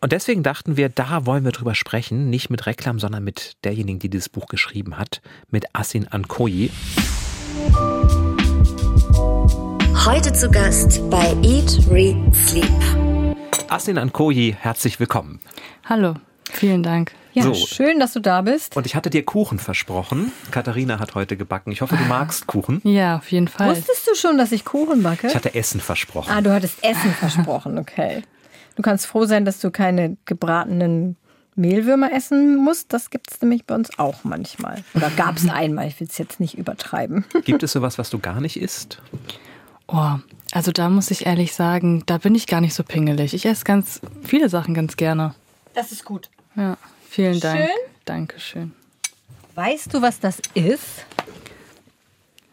[0.02, 4.00] Und deswegen dachten wir, da wollen wir drüber sprechen, nicht mit Reklam, sondern mit derjenigen,
[4.00, 6.72] die dieses Buch geschrieben hat, mit Asin Ankoyi.
[10.06, 12.68] Heute zu Gast bei Eat, Read, Sleep.
[13.70, 15.40] Asin Ankoyi, herzlich willkommen.
[15.86, 16.16] Hallo,
[16.52, 17.14] vielen Dank.
[17.34, 17.54] Ja, So.
[17.54, 18.76] schön, dass du da bist.
[18.76, 20.32] Und ich hatte dir Kuchen versprochen.
[20.52, 21.72] Katharina hat heute gebacken.
[21.72, 22.80] Ich hoffe, du magst Kuchen.
[22.84, 23.70] Ja, auf jeden Fall.
[23.76, 25.28] Wusstest du schon, dass ich Kuchen backe?
[25.28, 26.32] Ich hatte Essen versprochen.
[26.32, 28.24] Ah, du hattest Essen versprochen, okay.
[28.76, 31.16] Du kannst froh sein, dass du keine gebratenen
[31.56, 32.94] Mehlwürmer essen musst.
[32.94, 34.84] Das gibt es nämlich bei uns auch manchmal.
[34.96, 35.88] Oder gab es einmal.
[35.88, 37.26] Ich will es jetzt nicht übertreiben.
[37.46, 39.00] Gibt es sowas, was du gar nicht isst?
[39.88, 40.16] Oh,
[40.52, 43.34] also da muss ich ehrlich sagen, da bin ich gar nicht so pingelig.
[43.34, 45.36] Ich esse ganz viele Sachen ganz gerne.
[45.76, 46.30] Das ist gut.
[46.56, 46.78] Ja,
[47.14, 47.60] vielen Dank.
[47.60, 47.70] Schön.
[48.06, 48.72] Dankeschön.
[49.56, 51.06] Weißt du, was das ist?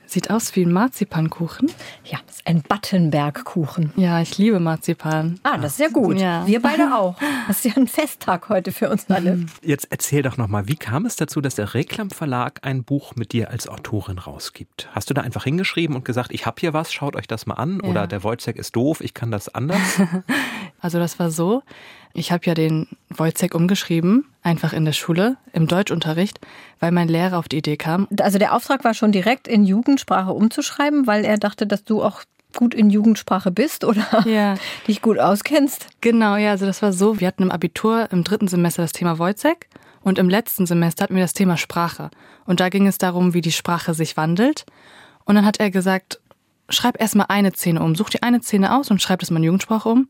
[0.04, 1.70] Sieht aus wie ein Marzipankuchen.
[2.04, 3.92] Ja, das ist ein Battenbergkuchen.
[3.94, 5.38] Ja, ich liebe Marzipan.
[5.44, 6.20] Ah, das ist ja gut.
[6.20, 6.44] Ja.
[6.48, 7.14] Wir beide auch.
[7.46, 9.46] Das ist ja ein Festtag heute für uns alle.
[9.62, 13.32] Jetzt erzähl doch nochmal, wie kam es dazu, dass der Reklam Verlag ein Buch mit
[13.32, 14.88] dir als Autorin rausgibt?
[14.92, 17.54] Hast du da einfach hingeschrieben und gesagt, ich habe hier was, schaut euch das mal
[17.54, 17.80] an?
[17.80, 19.78] Oder der Wojciech ist doof, ich kann das anders?
[20.82, 21.62] Also das war so,
[22.12, 26.40] ich habe ja den Wojciech umgeschrieben, einfach in der Schule, im Deutschunterricht,
[26.80, 28.08] weil mein Lehrer auf die Idee kam.
[28.20, 32.22] Also der Auftrag war schon direkt in Jugendsprache umzuschreiben, weil er dachte, dass du auch
[32.56, 34.56] gut in Jugendsprache bist oder Ja.
[34.88, 35.86] dich gut auskennst.
[36.00, 39.18] Genau, ja, also das war so, wir hatten im Abitur im dritten Semester das Thema
[39.18, 39.68] Wojciech
[40.02, 42.10] und im letzten Semester hatten wir das Thema Sprache.
[42.46, 44.64] Und da ging es darum, wie die Sprache sich wandelt.
[45.24, 46.20] Und dann hat er gesagt,
[46.68, 49.44] schreib erstmal eine Szene um, such dir eine Szene aus und schreib das mal in
[49.44, 50.08] Jugendsprache um.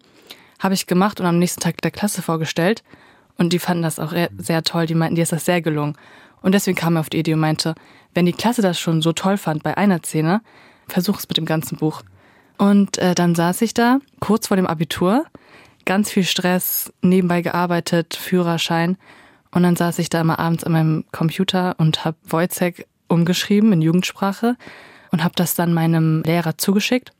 [0.61, 2.85] Habe ich gemacht und am nächsten Tag der Klasse vorgestellt.
[3.37, 4.87] Und die fanden das auch re- sehr toll.
[4.87, 5.97] Die meinten, dir ist das sehr gelungen.
[6.43, 7.75] Und deswegen kam er auf die Idee und meinte,
[8.15, 10.43] wenn die Klasse das schon so toll fand bei einer Szene,
[10.89, 12.03] versuch es mit dem ganzen Buch.
[12.59, 15.25] Und äh, dann saß ich da, kurz vor dem Abitur,
[15.87, 18.99] ganz viel Stress, nebenbei gearbeitet, Führerschein.
[19.51, 23.83] Und dann saß ich da immer abends an meinem Computer und habe Wojciech umgeschrieben in
[23.83, 24.57] Jugendsprache
[25.11, 27.13] und habe das dann meinem Lehrer zugeschickt.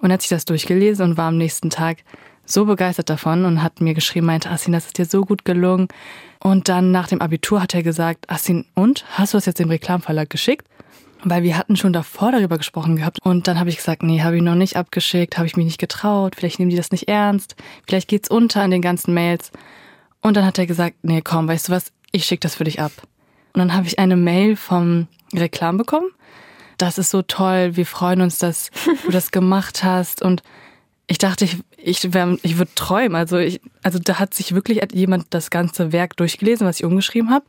[0.00, 2.04] Und er hat sich das durchgelesen und war am nächsten Tag
[2.44, 5.88] so begeistert davon und hat mir geschrieben, meinte, Assin, das ist dir so gut gelungen.
[6.42, 9.04] Und dann nach dem Abitur hat er gesagt, Assin, und?
[9.16, 10.66] Hast du das jetzt dem Reklamverlag geschickt?
[11.22, 13.18] Weil wir hatten schon davor darüber gesprochen gehabt.
[13.22, 15.78] Und dann habe ich gesagt, nee, habe ich noch nicht abgeschickt, habe ich mich nicht
[15.78, 19.50] getraut, vielleicht nehmen die das nicht ernst, vielleicht geht's unter in den ganzen Mails.
[20.20, 22.80] Und dann hat er gesagt, nee, komm, weißt du was, ich schicke das für dich
[22.80, 22.92] ab.
[23.54, 26.10] Und dann habe ich eine Mail vom Reklam bekommen.
[26.76, 28.70] Das ist so toll, wir freuen uns, dass
[29.04, 30.22] du das gemacht hast.
[30.22, 30.42] Und
[31.06, 33.14] ich dachte, ich, ich, wär, ich würde träumen.
[33.16, 37.30] Also, ich, also da hat sich wirklich jemand das ganze Werk durchgelesen, was ich umgeschrieben
[37.30, 37.44] habe.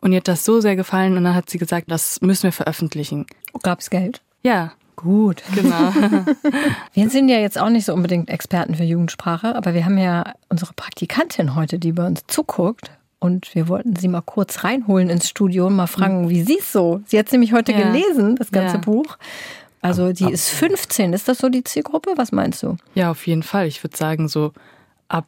[0.00, 1.16] Und ihr hat das so sehr gefallen.
[1.16, 3.26] Und dann hat sie gesagt, das müssen wir veröffentlichen.
[3.62, 4.20] Gab es Geld?
[4.42, 5.42] Ja, Gut.
[5.54, 5.92] genau.
[6.94, 10.32] Wir sind ja jetzt auch nicht so unbedingt Experten für Jugendsprache, aber wir haben ja
[10.48, 12.90] unsere Praktikantin heute, die bei uns zuguckt.
[13.18, 16.70] Und wir wollten sie mal kurz reinholen ins Studio und mal fragen, wie sie es
[16.72, 17.00] so.
[17.06, 17.90] Sie hat nämlich heute Ja.
[17.90, 18.80] gelesen, das ganze Ja.
[18.80, 19.16] Buch.
[19.86, 21.12] Also die ist 15.
[21.12, 22.14] Ist das so die Zielgruppe?
[22.16, 22.76] Was meinst du?
[22.94, 23.68] Ja, auf jeden Fall.
[23.68, 24.52] Ich würde sagen, so
[25.06, 25.26] ab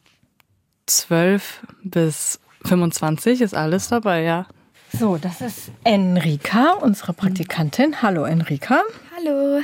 [0.85, 4.47] 12 bis 25 ist alles dabei, ja.
[4.91, 8.01] So, das ist Enrika, unsere Praktikantin.
[8.01, 8.81] Hallo Enrika.
[9.15, 9.61] Hallo.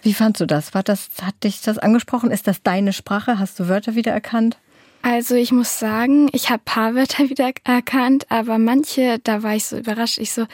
[0.00, 0.72] Wie fandst du das?
[0.72, 1.08] War das?
[1.20, 2.30] Hat dich das angesprochen?
[2.30, 3.38] Ist das deine Sprache?
[3.38, 4.56] Hast du Wörter wiedererkannt?
[5.02, 9.66] Also ich muss sagen, ich habe paar Wörter wieder erkannt, aber manche, da war ich
[9.66, 10.18] so überrascht.
[10.18, 10.46] Ich so,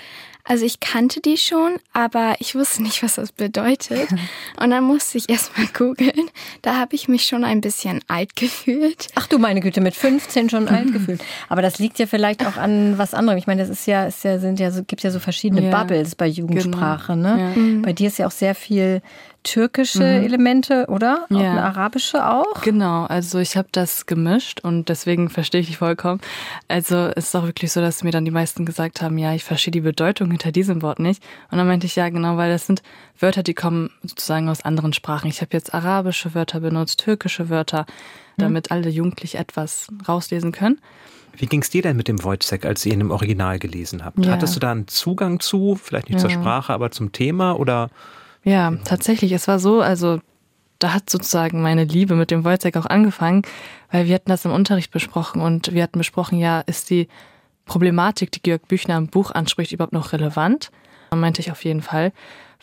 [0.45, 4.09] also ich kannte die schon, aber ich wusste nicht, was das bedeutet.
[4.61, 6.30] Und dann musste ich erst mal googeln.
[6.62, 9.07] Da habe ich mich schon ein bisschen alt gefühlt.
[9.14, 11.22] Ach du meine Güte, mit 15 schon alt gefühlt.
[11.49, 13.38] Aber das liegt ja vielleicht auch an was anderem.
[13.38, 15.78] Ich meine, das ist ja, ist ja, sind ja so, gibt ja so verschiedene Ja,
[15.78, 17.12] Bubbles bei Jugendsprache.
[17.14, 17.36] genau.
[17.36, 17.80] Ne?
[17.82, 19.01] Bei dir ist ja auch sehr viel
[19.43, 21.26] türkische Elemente, oder?
[21.30, 21.51] Auch Ja.
[21.53, 22.62] eine arabische auch?
[22.62, 26.20] Genau, also ich habe das gemischt und deswegen verstehe ich dich vollkommen.
[26.68, 29.45] Also es ist auch wirklich so, dass mir dann die meisten gesagt haben, ja, ich
[29.45, 31.22] verstehe die Bedeutung hinter diesem Wort nicht.
[31.51, 32.82] Und dann meinte ich, ja, genau, weil das sind
[33.18, 35.28] Wörter, die kommen sozusagen aus anderen Sprachen.
[35.28, 37.86] Ich habe jetzt arabische Wörter benutzt, türkische Wörter,
[38.38, 40.80] damit alle Jugendlich etwas rauslesen können.
[41.34, 44.24] Wie ging es dir denn mit dem Wojciech, als ihr ihn im Original gelesen habt?
[44.24, 44.32] Ja.
[44.32, 46.38] Hattest du da einen Zugang zu, vielleicht nicht zur Ja.
[46.38, 47.88] Sprache, aber zum Thema oder?
[48.45, 49.32] Ja, tatsächlich.
[49.32, 50.20] Es war so, also
[50.78, 53.43] da hat sozusagen meine Liebe mit dem Wojciech auch angefangen,
[53.90, 57.09] weil wir hatten das im Unterricht besprochen und wir hatten besprochen, ja, ist die
[57.66, 60.70] Problematik, die Georg Büchner im Buch anspricht, überhaupt noch relevant?
[61.11, 62.11] Und meinte ich auf jeden Fall,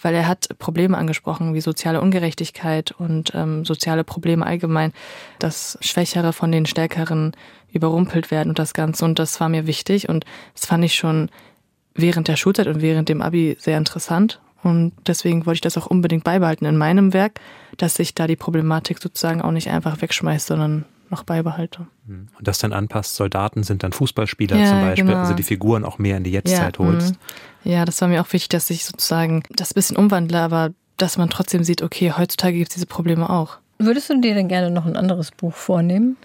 [0.01, 4.91] weil er hat Probleme angesprochen wie soziale Ungerechtigkeit und ähm, soziale Probleme allgemein,
[5.37, 7.33] dass Schwächere von den Stärkeren
[7.71, 9.05] überrumpelt werden und das Ganze.
[9.05, 10.25] Und das war mir wichtig und
[10.55, 11.29] das fand ich schon
[11.93, 14.41] während der Schulzeit und während dem Abi sehr interessant.
[14.63, 17.39] Und deswegen wollte ich das auch unbedingt beibehalten in meinem Werk,
[17.77, 21.87] dass ich da die Problematik sozusagen auch nicht einfach wegschmeiße, sondern noch beibehalte.
[22.07, 25.19] Und das dann anpasst, Soldaten sind dann Fußballspieler Ja, zum Beispiel, genau.
[25.19, 27.13] also die Figuren auch mehr in die Jetztzeit holst.
[27.13, 27.71] mhm.
[27.71, 31.29] Ja, das war mir auch wichtig, dass ich sozusagen das bisschen umwandle, aber dass man
[31.29, 33.57] trotzdem sieht, okay, heutzutage gibt es diese Probleme auch.
[33.79, 36.17] Würdest du dir denn gerne noch ein anderes Buch vornehmen?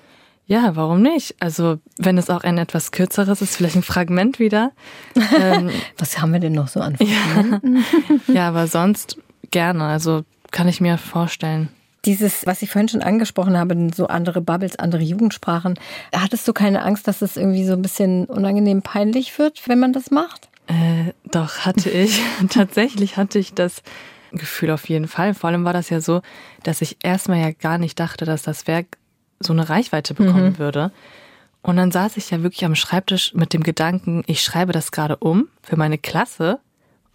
[0.46, 1.36] Ja, warum nicht?
[1.40, 4.72] Also, wenn es auch ein etwas kürzeres ist, vielleicht ein Fragment wieder.
[5.16, 7.84] ähm, Was haben wir denn noch so an Fragmenten?
[8.28, 8.34] Ja.
[8.34, 9.16] ja, aber sonst
[9.50, 9.84] gerne.
[9.84, 11.70] Also, kann ich mir vorstellen.
[12.04, 15.78] Dieses, was ich vorhin schon angesprochen habe, so andere Bubbles, andere Jugendsprachen.
[16.14, 19.94] Hattest du keine Angst, dass es irgendwie so ein bisschen unangenehm peinlich wird, wenn man
[19.94, 20.50] das macht?
[20.66, 22.20] Äh, doch, hatte ich.
[22.50, 23.82] Tatsächlich hatte ich das
[24.32, 25.32] Gefühl auf jeden Fall.
[25.32, 26.20] Vor allem war das ja so,
[26.62, 28.98] dass ich erstmal ja gar nicht dachte, dass das Werk
[29.40, 30.58] so eine Reichweite bekommen mhm.
[30.58, 30.92] würde.
[31.62, 35.16] Und dann saß ich ja wirklich am Schreibtisch mit dem Gedanken, ich schreibe das gerade
[35.16, 36.60] um für meine Klasse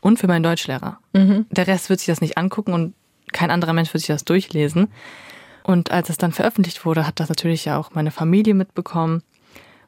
[0.01, 0.99] und für meinen Deutschlehrer.
[1.13, 1.45] Mhm.
[1.51, 2.93] Der Rest wird sich das nicht angucken und
[3.31, 4.87] kein anderer Mensch wird sich das durchlesen.
[5.63, 9.21] Und als es dann veröffentlicht wurde, hat das natürlich ja auch meine Familie mitbekommen.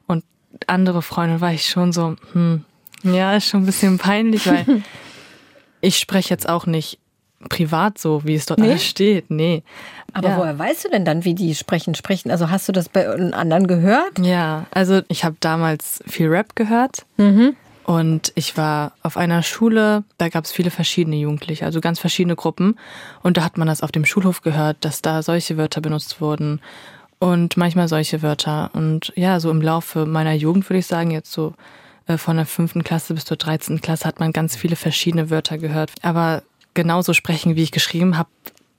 [0.06, 0.24] Und
[0.68, 2.64] andere Freunde war ich schon so, hm,
[3.02, 4.64] ja, ist schon ein bisschen peinlich, weil
[5.80, 7.00] ich spreche jetzt auch nicht
[7.48, 8.70] privat so, wie es dort nee?
[8.70, 9.30] alles steht.
[9.30, 9.62] Nee.
[10.12, 10.38] Aber ja.
[10.38, 11.94] woher weißt du denn dann, wie die sprechen?
[11.94, 12.30] Sprechen?
[12.30, 14.18] Also hast du das bei anderen gehört?
[14.20, 17.06] Ja, also ich habe damals viel Rap gehört.
[17.16, 17.56] Mhm.
[17.84, 22.36] Und ich war auf einer Schule, da gab es viele verschiedene Jugendliche, also ganz verschiedene
[22.36, 22.78] Gruppen.
[23.22, 26.60] Und da hat man das auf dem Schulhof gehört, dass da solche Wörter benutzt wurden
[27.18, 28.70] und manchmal solche Wörter.
[28.72, 31.54] Und ja, so im Laufe meiner Jugend würde ich sagen, jetzt so
[32.06, 35.58] äh, von der fünften Klasse bis zur dreizehnten Klasse hat man ganz viele verschiedene Wörter
[35.58, 35.92] gehört.
[36.02, 36.42] Aber
[36.74, 38.30] genauso sprechen, wie ich geschrieben habe,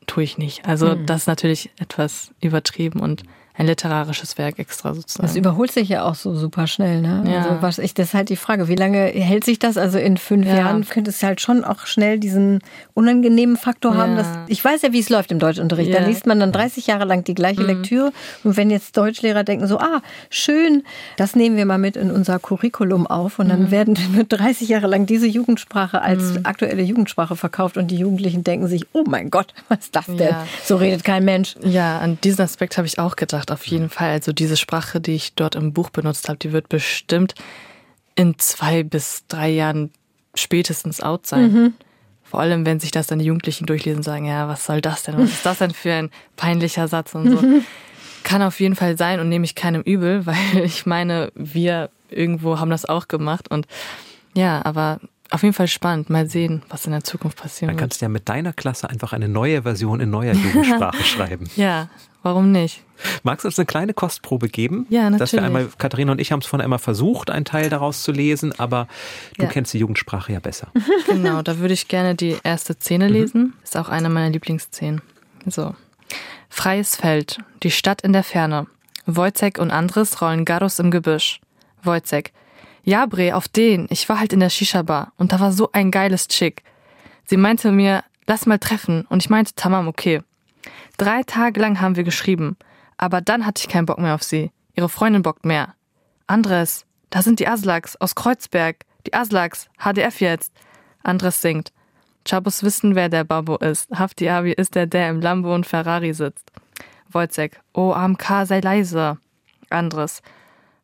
[0.08, 0.66] tue ich nicht.
[0.66, 1.06] Also hm.
[1.06, 3.24] das ist natürlich etwas übertrieben und
[3.56, 5.28] ein literarisches Werk extra sozusagen.
[5.28, 7.24] Das überholt sich ja auch so super schnell, ne?
[7.28, 7.43] Ja.
[7.43, 9.78] Also was ich, das ist halt die Frage, wie lange hält sich das?
[9.78, 10.56] Also in fünf ja.
[10.56, 12.62] Jahren könnte es halt schon auch schnell diesen
[12.95, 13.99] unangenehmen Faktor ja.
[13.99, 14.16] haben.
[14.16, 15.93] Dass, ich weiß ja, wie es läuft im Deutschunterricht.
[15.93, 17.68] Da liest man dann 30 Jahre lang die gleiche mhm.
[17.68, 18.12] Lektüre.
[18.43, 20.01] Und wenn jetzt Deutschlehrer denken so, ah,
[20.32, 20.84] schön,
[21.18, 23.38] das nehmen wir mal mit in unser Curriculum auf.
[23.38, 23.72] Und dann mhm.
[23.72, 26.39] werden wird 30 Jahre lang diese Jugendsprache als mhm.
[26.45, 30.36] aktuelle Jugendsprache verkauft und die Jugendlichen denken sich, oh mein Gott, was ist das denn?
[30.64, 31.56] So redet kein Mensch.
[31.64, 34.12] Ja, an diesen Aspekt habe ich auch gedacht gemacht, auf jeden Fall.
[34.12, 37.36] Also diese Sprache, die ich dort im Buch benutzt habe, die wird bestimmt
[38.16, 39.91] in zwei bis drei Jahren
[40.36, 41.52] spätestens out sein.
[41.52, 41.74] Mhm.
[42.24, 45.04] Vor allem, wenn sich das dann die Jugendlichen durchlesen und sagen, ja, was soll das
[45.04, 45.18] denn?
[45.18, 47.41] Was ist das denn für ein peinlicher Satz und so.
[47.41, 47.64] Mhm.
[48.24, 52.60] Kann auf jeden Fall sein und nehme ich keinem übel, weil ich meine, wir irgendwo
[52.60, 53.68] haben das auch gemacht und
[54.36, 56.10] ja, aber auf jeden Fall spannend.
[56.10, 57.80] Mal sehen, was in der Zukunft passieren wird.
[57.80, 61.50] Dann kannst du ja mit deiner Klasse einfach eine neue Version in neuer Jugendsprache schreiben.
[61.56, 61.89] Ja,
[62.24, 62.84] warum nicht?
[63.24, 64.88] Magst du uns eine kleine Kostprobe geben?
[64.90, 65.20] Ja, natürlich.
[65.20, 68.12] Dass wir einmal, Katharina und ich haben es von einmal versucht, einen Teil daraus zu
[68.12, 68.88] lesen, aber
[69.38, 69.50] du ja.
[69.50, 70.68] kennst die Jugendsprache ja besser.
[71.08, 73.14] Genau, da würde ich gerne die erste Szene mhm.
[73.14, 73.54] lesen.
[73.64, 75.02] Ist auch eine meiner Lieblingsszenen.
[75.46, 75.76] So.
[76.50, 78.68] Freies Feld, die Stadt in der Ferne.
[79.06, 81.42] Wojcek und Andres rollen Garus im Gebüsch.
[81.84, 82.32] Wojcek,
[82.84, 83.88] ja, Bre, auf den.
[83.90, 86.64] Ich war halt in der Shisha-Bar und da war so ein geiles Chick.
[87.26, 90.22] Sie meinte mir, lass mal treffen und ich meinte, tamam, okay.
[90.98, 92.58] Drei Tage lang haben wir geschrieben,
[92.98, 94.52] aber dann hatte ich keinen Bock mehr auf sie.
[94.76, 95.74] Ihre Freundin bockt mehr.
[96.28, 98.86] Andres, da sind die Aslaks aus Kreuzberg.
[99.06, 100.54] Die Aslaks, HDF jetzt.
[101.04, 101.72] Andres singt.
[102.26, 103.91] Chabos wissen, wer der Babo ist.
[103.91, 106.52] Hafti Abi ist der, der im Lambo und Ferrari sitzt.
[107.12, 109.18] Wojcek, oh AMK, sei leise.
[109.70, 110.22] Andres,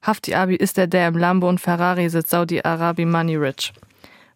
[0.01, 3.73] Hafti Abi ist der, der im Lambo und Ferrari sitzt, Saudi-Arabi Money Rich.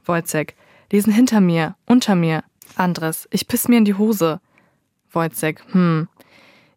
[0.05, 0.55] Wojcek,
[0.91, 2.43] die sind hinter mir, unter mir.
[2.75, 4.39] Andres, ich piss mir in die Hose.
[5.13, 6.07] Wojcek, hm.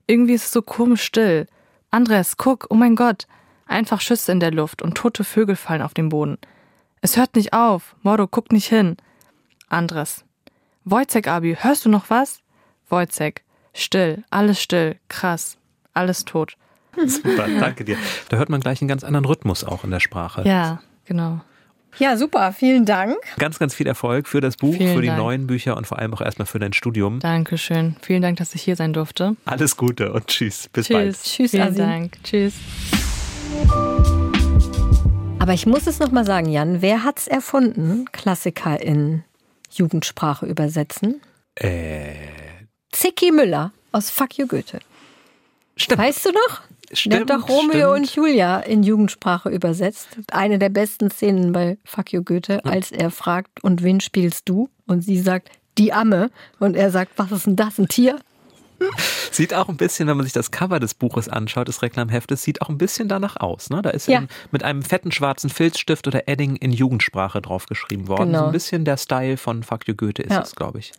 [0.06, 1.46] Irgendwie ist es so komisch still.
[1.90, 3.26] Andres, guck, oh mein Gott.
[3.66, 6.38] Einfach Schüsse in der Luft und tote Vögel fallen auf den Boden.
[7.00, 7.96] Es hört nicht auf.
[8.02, 8.96] Moro, guck nicht hin.
[9.68, 10.24] Andres.
[10.84, 12.40] Wojcek, Abi, hörst du noch was?
[12.88, 13.42] Wojcek.
[13.74, 15.58] Still, alles still, krass,
[15.92, 16.56] alles tot.
[17.06, 17.98] Super, danke dir.
[18.30, 20.42] Da hört man gleich einen ganz anderen Rhythmus auch in der Sprache.
[20.48, 21.40] Ja, genau.
[21.98, 23.16] Ja, super, vielen Dank.
[23.38, 25.18] Ganz, ganz viel Erfolg für das Buch, vielen für die Dank.
[25.18, 27.20] neuen Bücher und vor allem auch erstmal für dein Studium.
[27.20, 27.96] Dankeschön.
[28.02, 29.36] Vielen Dank, dass ich hier sein durfte.
[29.46, 30.68] Alles Gute und tschüss.
[30.72, 30.94] Bis tschüss.
[30.94, 31.22] bald.
[31.22, 31.78] Tschüss, vielen Asin.
[31.78, 32.18] Dank.
[32.22, 32.54] Tschüss.
[35.38, 39.22] Aber ich muss es nochmal sagen, Jan, wer hat's erfunden, Klassiker in
[39.70, 41.20] Jugendsprache übersetzen?
[41.54, 42.14] Äh.
[42.92, 44.80] Zicki Müller aus Fuck You Goethe.
[45.76, 46.00] Stimmt.
[46.00, 46.62] Weißt du noch?
[46.92, 48.08] Stimmt, Der hat doch Romeo stimmt.
[48.08, 50.08] und Julia in Jugendsprache übersetzt.
[50.30, 54.68] Eine der besten Szenen bei Fuck You Goethe, als er fragt, und wen spielst du?
[54.86, 56.30] Und sie sagt, die Amme.
[56.58, 58.18] Und er sagt, was ist denn das, ein Tier?
[59.32, 62.60] Sieht auch ein bisschen, wenn man sich das Cover des Buches anschaut, des Reklamheftes, sieht
[62.60, 63.70] auch ein bisschen danach aus.
[63.70, 63.80] Ne?
[63.80, 64.22] Da ist Ja.
[64.50, 68.26] mit einem fetten schwarzen Filzstift oder Edding in Jugendsprache draufgeschrieben worden.
[68.28, 68.40] Genau.
[68.40, 70.42] So ein bisschen der Style von Fuck You Goethe ist Ja.
[70.42, 70.92] es, glaube ich.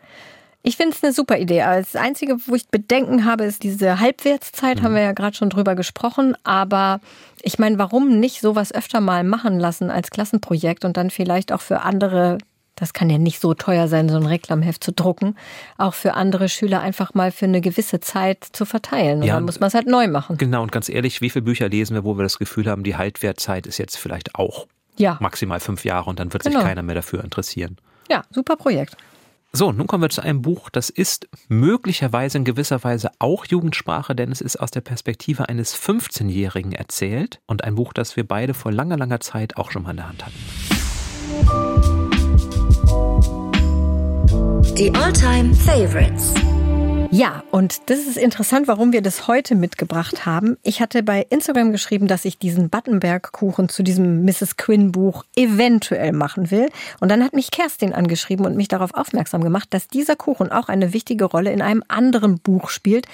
[0.68, 1.60] Ich finde es eine super Idee.
[1.60, 5.76] Das Einzige, wo ich Bedenken habe, ist diese Halbwertszeit, haben wir ja gerade schon drüber
[5.76, 6.36] gesprochen.
[6.44, 7.00] Aber
[7.42, 11.62] ich meine, warum nicht sowas öfter mal machen lassen als Klassenprojekt und dann vielleicht auch
[11.62, 12.38] für andere
[12.76, 15.36] Das kann ja nicht so teuer sein, so ein Reklamheft zu drucken.
[15.78, 19.22] Auch für andere Schüler einfach mal für eine gewisse Zeit zu verteilen.
[19.22, 20.38] Und Ja, dann muss man es halt neu machen.
[20.38, 22.96] Genau, und ganz ehrlich, wie viele Bücher lesen wir, wo wir das Gefühl haben, die
[22.98, 26.60] Haltwertzeit ist jetzt vielleicht auch Ja, maximal fünf Jahre und dann wird Genau.
[26.60, 27.78] sich keiner mehr dafür interessieren.
[28.12, 28.96] ja, super Projekt.
[29.58, 34.14] So, nun kommen wir zu einem Buch, das ist möglicherweise in gewisser Weise auch Jugendsprache,
[34.14, 38.54] denn es ist aus der Perspektive eines 15-Jährigen erzählt und ein Buch, das wir beide
[38.54, 40.36] vor langer, langer Zeit auch schon mal in der Hand hatten.
[44.76, 46.36] Die Alltime Favorites.
[47.10, 50.58] Ja, und das ist interessant, warum wir das heute mitgebracht haben.
[50.64, 54.58] Ich hatte bei Instagram geschrieben, dass ich diesen Battenberg-Kuchen zu diesem Mrs.
[54.58, 56.70] Quinn-Buch eventuell machen will.
[57.00, 60.68] Und dann hat mich Kerstin angeschrieben und mich darauf aufmerksam gemacht, dass dieser Kuchen auch
[60.68, 63.08] eine wichtige Rolle in einem anderen Buch spielt.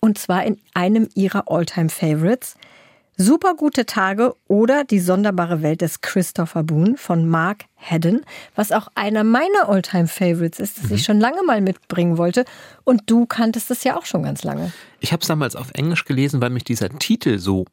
[0.00, 2.56] Und zwar in einem ihrer All-Time-Favorites.
[3.22, 8.22] Super gute Tage oder die sonderbare Welt des Christopher Boone von Mark Haddon,
[8.54, 12.46] was auch einer meiner Alltime Favorites ist, das ich schon lange mal mitbringen wollte.
[12.82, 14.72] Und du kanntest es ja auch schon ganz lange.
[15.00, 17.66] Ich habe es damals auf Englisch gelesen, weil mich dieser Titel so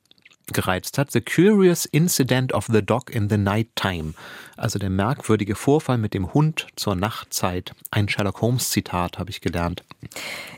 [0.54, 1.12] gereizt hat.
[1.12, 4.14] The Curious Incident of the Dog in the Night Time.
[4.56, 7.74] Also der merkwürdige Vorfall mit dem Hund zur Nachtzeit.
[7.92, 9.84] Ein Sherlock Holmes Zitat habe ich gelernt.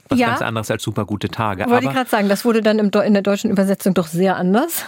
[0.07, 0.29] Was Ja.
[0.29, 1.65] ganz anderes als super gute Tage.
[1.69, 4.85] Wollte ich gerade sagen, das wurde dann im, in der deutschen Übersetzung doch sehr anders.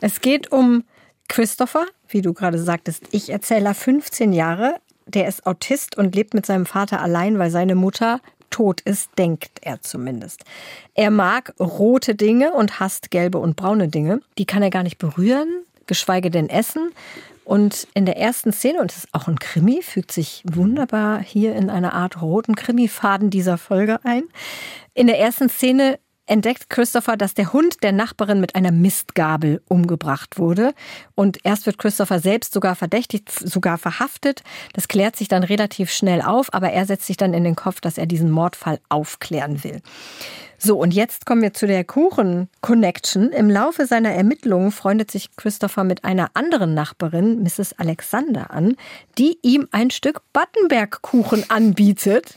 [0.00, 0.84] Es geht um
[1.28, 4.76] Christopher, wie du gerade sagtest, Ich-Erzähler, 15 Jahre.
[5.06, 8.20] Der ist Autist und lebt mit seinem Vater allein, weil seine Mutter
[8.50, 10.44] tot ist, denkt er zumindest.
[10.94, 14.20] Er mag rote Dinge und hasst gelbe und braune Dinge.
[14.38, 15.48] Die kann er gar nicht berühren,
[15.86, 16.92] geschweige denn essen.
[17.44, 21.54] Und in der ersten Szene, und es ist auch ein Krimi, fügt sich wunderbar hier
[21.54, 24.24] in einer Art roten Krimifaden dieser Folge ein.
[24.94, 30.38] In der ersten Szene entdeckt Christopher, dass der Hund der Nachbarin mit einer Mistgabel umgebracht
[30.38, 30.74] wurde.
[31.14, 34.42] Und erst wird Christopher selbst sogar verdächtigt, sogar verhaftet.
[34.72, 37.80] Das klärt sich dann relativ schnell auf, aber er setzt sich dann in den Kopf,
[37.80, 39.80] dass er diesen Mordfall aufklären will.
[40.58, 43.30] So, und jetzt kommen wir zu der Kuchen-Connection.
[43.30, 47.74] Im Laufe seiner Ermittlungen freundet sich Christopher mit einer anderen Nachbarin, Mrs.
[47.78, 48.76] Alexander, an,
[49.18, 52.36] die ihm ein Stück Battenberg-Kuchen anbietet.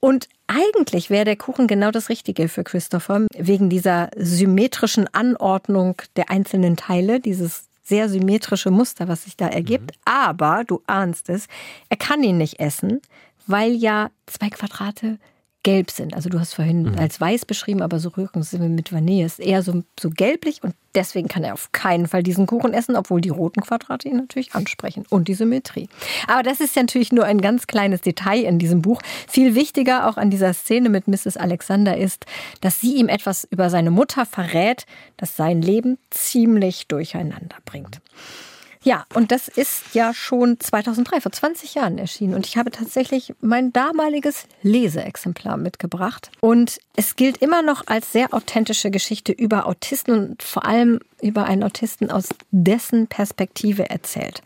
[0.00, 6.30] Und eigentlich wäre der Kuchen genau das Richtige für Christopher, wegen dieser symmetrischen Anordnung der
[6.30, 9.92] einzelnen Teile, dieses sehr symmetrische Muster, was sich da ergibt.
[10.04, 11.46] Aber, du ahnst es,
[11.88, 13.00] er kann ihn nicht essen,
[13.46, 15.18] weil ja zwei Quadrate
[15.68, 16.14] gelb sind.
[16.14, 19.26] Also du hast vorhin als weiß beschrieben, aber so wir mit Vanille.
[19.26, 22.96] Ist eher so, so gelblich und deswegen kann er auf keinen Fall diesen Kuchen essen,
[22.96, 25.90] obwohl die roten Quadrate ihn natürlich ansprechen und die Symmetrie.
[26.26, 29.02] Aber das ist ja natürlich nur ein ganz kleines Detail in diesem Buch.
[29.28, 31.36] Viel wichtiger auch an dieser Szene mit Mrs.
[31.36, 32.24] Alexander ist,
[32.62, 34.86] dass sie ihm etwas über seine Mutter verrät,
[35.18, 38.00] das sein Leben ziemlich durcheinander bringt.
[38.88, 42.32] Ja, und das ist ja schon 2003, vor 20 Jahren erschienen.
[42.32, 46.30] Und ich habe tatsächlich mein damaliges Leseexemplar mitgebracht.
[46.40, 51.44] Und es gilt immer noch als sehr authentische Geschichte über Autisten und vor allem über
[51.44, 54.40] einen Autisten aus dessen Perspektive erzählt.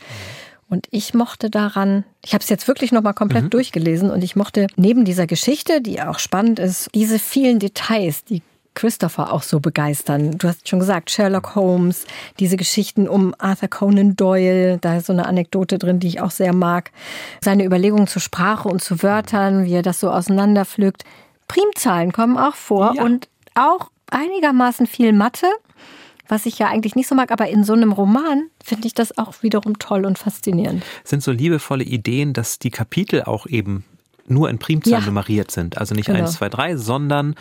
[0.68, 4.66] Und ich mochte daran, ich habe es jetzt wirklich nochmal komplett durchgelesen und ich mochte
[4.74, 8.42] neben dieser Geschichte, die auch spannend ist, diese vielen Details, die
[8.74, 10.38] Christopher auch so begeistern.
[10.38, 12.06] Du hast schon gesagt, Sherlock Holmes,
[12.38, 16.30] diese Geschichten um Arthur Conan Doyle, da ist so eine Anekdote drin, die ich auch
[16.30, 16.90] sehr mag.
[17.42, 21.04] Seine Überlegungen zur Sprache und zu Wörtern, wie er das so auseinanderpflückt.
[21.48, 23.02] Primzahlen kommen auch vor Ja.
[23.04, 25.46] und auch einigermaßen viel Mathe,
[26.28, 29.18] was ich ja eigentlich nicht so mag, aber in so einem Roman finde ich das
[29.18, 30.82] auch wiederum toll und faszinierend.
[31.04, 33.84] sind so liebevolle Ideen, dass die Kapitel auch eben
[34.26, 35.06] nur in Primzahlen Ja.
[35.06, 35.76] nummeriert sind.
[35.78, 36.20] Also nicht Genau.
[36.20, 37.34] 1, 2, 3, sondern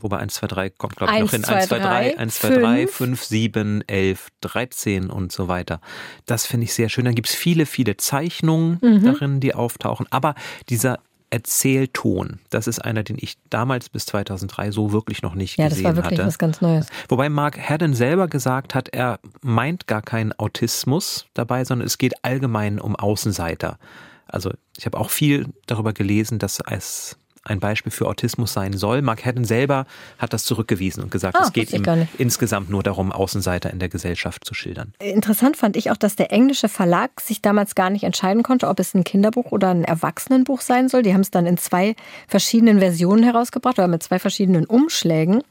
[0.00, 1.44] Wobei 1, 2, 3 kommt, glaube ich, noch 1, hin.
[1.44, 2.92] 2, 1, 2, 3, 3, 1, 2, 3, 5.
[2.96, 5.80] 5, 7, 11, 13 und so weiter.
[6.26, 7.04] Das finde ich sehr schön.
[7.04, 9.04] Dann gibt es viele, viele Zeichnungen Mhm.
[9.04, 10.06] darin, die auftauchen.
[10.10, 10.34] Aber
[10.68, 15.64] dieser Erzählton, das ist einer, den ich damals bis 2003 so wirklich noch nicht Ja,
[15.64, 16.28] das gesehen war wirklich hatte.
[16.28, 16.86] was ganz Neues.
[17.08, 22.22] Wobei Mark Haddon selber gesagt hat, er meint gar keinen Autismus dabei, sondern es geht
[22.24, 23.78] allgemein um Außenseiter.
[24.26, 29.02] Also ich habe auch viel darüber gelesen, dass es ein Beispiel für Autismus sein soll.
[29.02, 29.86] Mark Haddon selber
[30.18, 31.84] hat das zurückgewiesen und gesagt, Ah, es geht ihm
[32.18, 34.92] insgesamt nur darum, Außenseiter in der Gesellschaft zu schildern.
[34.98, 38.80] Interessant fand ich auch, dass der englische Verlag sich damals gar nicht entscheiden konnte, ob
[38.80, 41.02] es ein Kinderbuch oder ein Erwachsenenbuch sein soll.
[41.02, 41.94] Die haben es dann in zwei
[42.26, 45.42] verschiedenen Versionen herausgebracht oder mit zwei verschiedenen Umschlägen.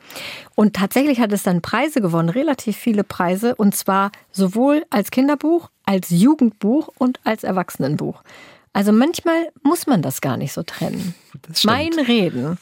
[0.55, 5.69] Und tatsächlich hat es dann Preise gewonnen, relativ viele Preise, und zwar sowohl als Kinderbuch,
[5.85, 8.23] als Jugendbuch und als Erwachsenenbuch.
[8.77, 11.15] Also manchmal muss man das gar nicht so trennen.
[11.63, 12.59] Mein Reden.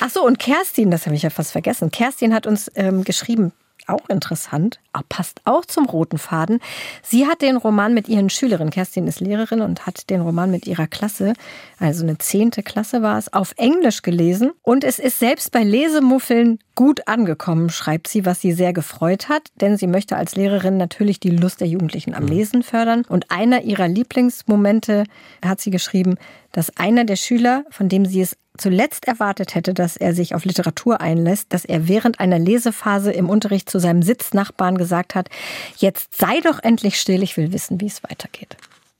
[0.00, 1.92] Ach so, und Kerstin, das habe ich ja fast vergessen.
[1.92, 3.52] Kerstin hat uns ähm, geschrieben,
[3.88, 6.60] auch interessant, passt auch zum roten Faden.
[7.02, 10.66] Sie hat den Roman mit ihren Schülerinnen, Kerstin ist Lehrerin und hat den Roman mit
[10.66, 11.32] ihrer Klasse,
[11.78, 14.52] also eine zehnte Klasse war es, auf Englisch gelesen.
[14.62, 19.50] Und es ist selbst bei Lesemuffeln gut angekommen, schreibt sie, was sie sehr gefreut hat,
[19.60, 23.04] denn sie möchte als Lehrerin natürlich die Lust der Jugendlichen am Lesen fördern.
[23.08, 25.04] Und einer ihrer Lieblingsmomente
[25.44, 26.16] hat sie geschrieben,
[26.52, 30.44] dass einer der Schüler, von dem sie es zuletzt erwartet hätte, dass er sich auf
[30.44, 35.28] Literatur einlässt, dass er während einer Lesephase im Unterricht zu seinem Sitznachbarn gesagt hat,
[35.76, 38.56] jetzt sei doch endlich still, ich will wissen, wie es weitergeht.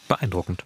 [0.09, 0.65] Beeindruckend.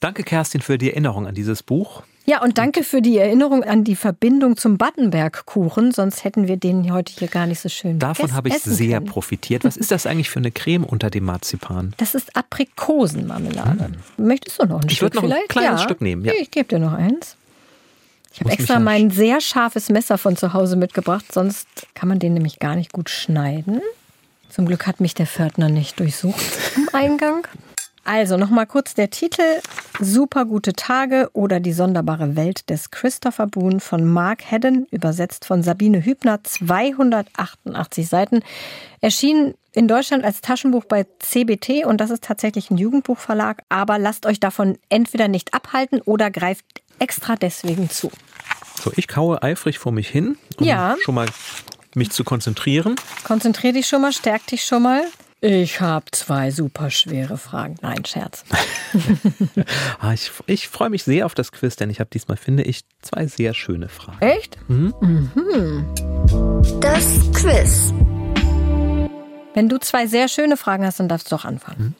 [0.00, 2.02] Danke, Kerstin, für die Erinnerung an dieses Buch.
[2.24, 6.92] Ja, und danke für die Erinnerung an die Verbindung zum Battenberg-Kuchen, sonst hätten wir den
[6.92, 9.06] heute hier gar nicht so schön Davon habe ich sehr können.
[9.06, 9.64] profitiert.
[9.64, 11.94] Was ist das eigentlich für eine Creme unter dem Marzipan?
[11.96, 13.90] Das ist Aprikosenmarmelade.
[14.16, 14.26] Hm.
[14.26, 15.84] Möchtest du noch ein ich Stück Ich würde noch ein kleines ja.
[15.84, 16.24] Stück nehmen.
[16.24, 16.32] Ja.
[16.38, 17.36] Ich gebe dir noch eins.
[18.32, 22.34] Ich habe extra mein sehr scharfes Messer von zu Hause mitgebracht, sonst kann man den
[22.34, 23.82] nämlich gar nicht gut schneiden.
[24.48, 26.40] Zum Glück hat mich der Pförtner nicht durchsucht
[26.76, 27.46] im Eingang.
[28.04, 29.60] Also nochmal kurz der Titel
[30.00, 35.62] Super gute Tage oder die sonderbare Welt des Christopher Boone von Mark Hedden, übersetzt von
[35.62, 38.40] Sabine Hübner, 288 Seiten.
[39.00, 44.26] Erschien in Deutschland als Taschenbuch bei CBT und das ist tatsächlich ein Jugendbuchverlag, aber lasst
[44.26, 46.64] euch davon entweder nicht abhalten oder greift
[46.98, 48.10] extra deswegen zu.
[48.82, 50.96] So, ich kaue eifrig vor mich hin, um ja.
[51.02, 51.26] schon mal
[51.94, 52.96] mich zu konzentrieren.
[53.24, 55.04] Konzentrier dich schon mal, stärk dich schon mal.
[55.44, 57.74] Ich habe zwei super schwere Fragen.
[57.82, 58.44] Nein, Scherz.
[59.98, 62.82] ah, ich, ich freue mich sehr auf das Quiz, denn ich habe diesmal, finde ich,
[63.00, 64.20] zwei sehr schöne Fragen.
[64.20, 64.56] Echt?
[64.68, 64.94] Mhm.
[65.00, 65.94] Mhm.
[66.80, 67.92] Das Quiz.
[69.52, 71.82] Wenn du zwei sehr schöne Fragen hast, dann darfst du doch anfangen.
[71.86, 71.94] Mhm.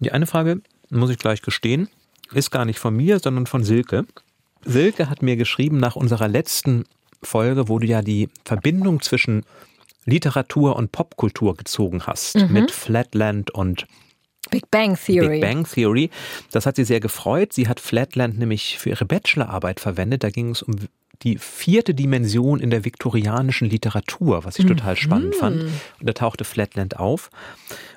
[0.00, 1.88] Die eine Frage, muss ich gleich gestehen,
[2.32, 4.06] ist gar nicht von mir, sondern von Silke.
[4.64, 6.84] Silke hat mir geschrieben nach unserer letzten
[7.22, 9.44] Folge, wo du ja die Verbindung zwischen
[10.08, 12.52] Literatur und Popkultur gezogen hast mhm.
[12.52, 13.86] mit Flatland und
[14.50, 15.28] Big Bang Theory.
[15.28, 16.10] Big Bang Theory.
[16.52, 17.52] Das hat sie sehr gefreut.
[17.52, 20.24] Sie hat Flatland nämlich für ihre Bachelorarbeit verwendet.
[20.24, 20.76] Da ging es um
[21.22, 24.76] die vierte Dimension in der viktorianischen Literatur, was ich mhm.
[24.76, 25.62] total spannend fand.
[25.62, 27.30] Und da tauchte Flatland auf.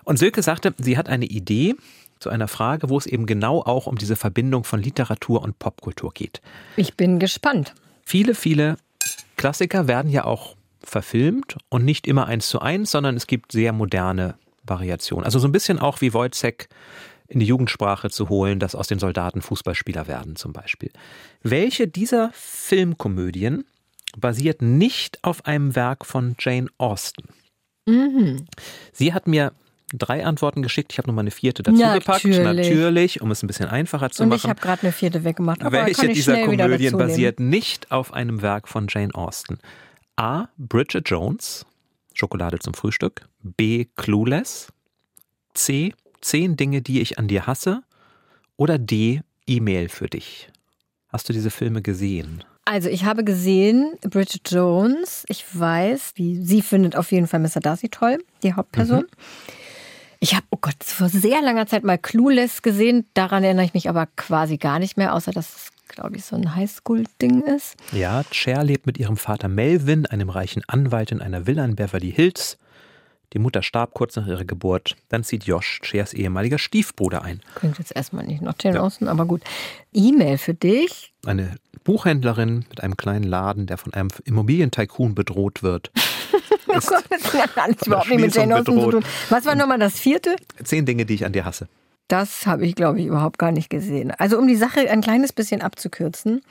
[0.03, 1.75] Und Silke sagte, sie hat eine Idee
[2.19, 6.11] zu einer Frage, wo es eben genau auch um diese Verbindung von Literatur und Popkultur
[6.13, 6.41] geht.
[6.75, 7.73] Ich bin gespannt.
[8.03, 8.77] Viele, viele
[9.37, 13.73] Klassiker werden ja auch verfilmt und nicht immer eins zu eins, sondern es gibt sehr
[13.73, 15.25] moderne Variationen.
[15.25, 16.67] Also so ein bisschen auch wie Wojciech
[17.27, 20.91] in die Jugendsprache zu holen, dass aus den Soldaten Fußballspieler werden zum Beispiel.
[21.43, 23.65] Welche dieser Filmkomödien
[24.17, 27.29] basiert nicht auf einem Werk von Jane Austen?
[27.85, 28.45] Mhm.
[28.91, 29.53] Sie hat mir
[29.93, 30.91] drei Antworten geschickt.
[30.91, 32.25] Ich habe nochmal eine vierte dazu gepackt.
[32.25, 34.41] Natürlich, um es ein bisschen einfacher zu Und machen.
[34.43, 35.63] ich habe gerade eine vierte weggemacht.
[35.63, 39.59] Aber Welche dieser Komödien basiert nicht auf einem Werk von Jane Austen?
[40.15, 40.47] A.
[40.57, 41.65] Bridget Jones,
[42.13, 43.27] Schokolade zum Frühstück.
[43.41, 43.85] B.
[43.95, 44.71] Clueless.
[45.53, 45.93] C.
[46.21, 47.83] Zehn Dinge, die ich an dir hasse.
[48.57, 49.21] Oder D.
[49.47, 50.49] E-Mail für dich.
[51.07, 52.43] Hast du diese Filme gesehen?
[52.65, 55.25] Also ich habe gesehen Bridget Jones.
[55.27, 57.59] Ich weiß, wie sie findet auf jeden Fall Mr.
[57.59, 59.01] Darcy toll, die Hauptperson.
[59.01, 59.07] Mhm.
[60.19, 63.07] Ich habe, oh Gott, vor sehr langer Zeit mal Clueless gesehen.
[63.15, 66.35] Daran erinnere ich mich aber quasi gar nicht mehr, außer dass es glaube ich, so
[66.35, 67.75] ein Highschool-Ding ist.
[67.91, 72.11] Ja, Cher lebt mit ihrem Vater Melvin, einem reichen Anwalt, in einer Villa in Beverly
[72.11, 72.57] Hills.
[73.33, 74.97] Die Mutter starb kurz nach ihrer Geburt.
[75.09, 77.41] Dann zieht Josh, Chers ehemaliger Stiefbruder, ein.
[77.55, 78.81] Klingt jetzt erstmal nicht nach Jane ja.
[78.81, 79.41] Austen, aber gut.
[79.93, 81.13] E-Mail für dich.
[81.25, 85.91] Eine Buchhändlerin mit einem kleinen Laden, der von einem Immobilientycoon bedroht wird.
[86.67, 89.05] oh Gott, das hat alles überhaupt nicht mit Jane Austen zu tun.
[89.29, 90.35] Was war nochmal das vierte?
[90.63, 91.69] Zehn Dinge, die ich an dir hasse.
[92.11, 94.11] Das habe ich, glaube ich, überhaupt gar nicht gesehen.
[94.11, 96.41] Also um die Sache ein kleines bisschen abzukürzen.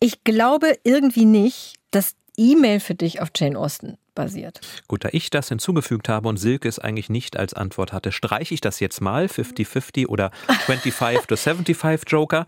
[0.00, 4.60] Ich glaube irgendwie nicht, dass E-Mail für dich auf Jane Austen basiert.
[4.88, 8.52] Gut, da ich das hinzugefügt habe und Silke es eigentlich nicht als Antwort hatte, streiche
[8.52, 10.32] ich das jetzt mal 50-50 oder
[10.66, 12.46] 25 to 75 Joker.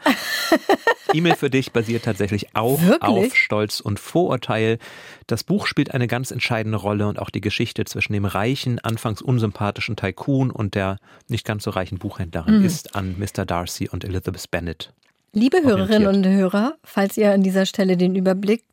[1.15, 3.03] E-Mail für dich basiert tatsächlich auch Wirklich?
[3.03, 4.79] auf Stolz und Vorurteil.
[5.27, 9.23] Das Buch spielt eine ganz entscheidende Rolle und auch die Geschichte zwischen dem reichen, anfangs
[9.23, 10.97] unsympathischen Tycoon und der
[11.29, 12.65] nicht ganz so reichen Buchhändlerin mhm.
[12.65, 13.47] ist an Mr.
[13.47, 14.93] Darcy und Elizabeth Bennet.
[15.33, 18.65] Liebe Hörerinnen und Hörer, falls ihr an dieser Stelle den Überblick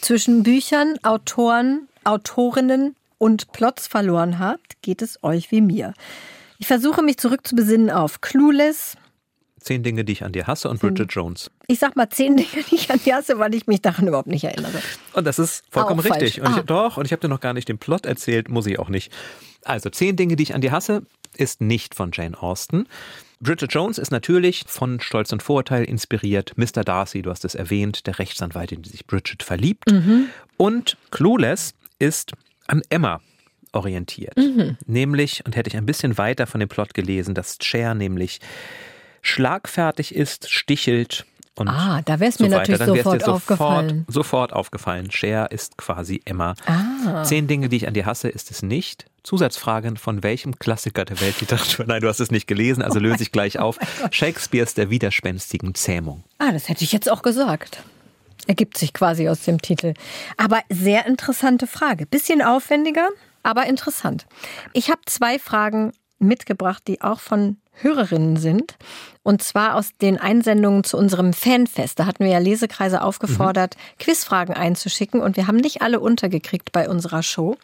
[0.00, 5.94] zwischen Büchern, Autoren, Autorinnen und Plots verloren habt, geht es euch wie mir.
[6.58, 8.96] Ich versuche mich zurückzubesinnen auf Clueless.
[9.60, 11.50] Zehn Dinge, die ich an dir hasse und Bridget Jones.
[11.66, 14.28] Ich sag mal zehn Dinge, die ich an dir hasse, weil ich mich daran überhaupt
[14.28, 14.80] nicht erinnere.
[15.12, 16.40] Und das ist vollkommen auch richtig.
[16.40, 16.62] Und ich, ah.
[16.62, 19.12] doch, und ich habe dir noch gar nicht den Plot erzählt, muss ich auch nicht.
[19.64, 21.02] Also, zehn Dinge, die ich an dir hasse,
[21.36, 22.86] ist nicht von Jane Austen.
[23.40, 26.52] Bridget Jones ist natürlich von Stolz und Vorurteil inspiriert.
[26.56, 26.84] Mr.
[26.84, 29.90] Darcy, du hast es erwähnt, der Rechtsanwalt, in die sich Bridget verliebt.
[29.90, 30.26] Mhm.
[30.58, 32.32] Und Clueless ist
[32.66, 33.20] an Emma
[33.72, 34.34] orientiert.
[34.86, 38.40] Nämlich, und hätte ich ein bisschen weiter von dem Plot gelesen, dass Cher nämlich
[39.22, 41.24] schlagfertig ist, stichelt
[41.56, 42.72] und Ah, da wär's so mir weiter.
[42.72, 43.88] natürlich Dann sofort dir aufgefallen.
[44.08, 45.10] Sofort, sofort aufgefallen.
[45.10, 46.54] Cher ist quasi Emma.
[46.66, 47.22] Ah.
[47.22, 49.06] Zehn Dinge, die ich an dir hasse, ist es nicht.
[49.24, 51.84] Zusatzfragen von welchem Klassiker der Weltliteratur?
[51.88, 53.78] Nein, du hast es nicht gelesen, also löse ich gleich auf.
[54.10, 56.24] Shakespeares Der widerspenstigen Zähmung.
[56.38, 57.82] Ah, das hätte ich jetzt auch gesagt.
[58.50, 59.94] Ergibt sich quasi aus dem Titel.
[60.36, 62.04] Aber sehr interessante Frage.
[62.04, 63.08] Bisschen aufwendiger,
[63.44, 64.26] aber interessant.
[64.72, 68.74] Ich habe zwei Fragen mitgebracht, die auch von Hörerinnen sind.
[69.22, 72.00] Und zwar aus den Einsendungen zu unserem Fanfest.
[72.00, 75.20] Da hatten wir ja Lesekreise aufgefordert, Quizfragen einzuschicken.
[75.20, 77.56] Und wir haben nicht alle untergekriegt bei unserer Show.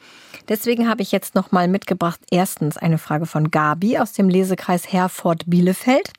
[0.49, 2.21] Deswegen habe ich jetzt nochmal mitgebracht.
[2.31, 6.13] Erstens eine Frage von Gabi aus dem Lesekreis Herford-Bielefeld.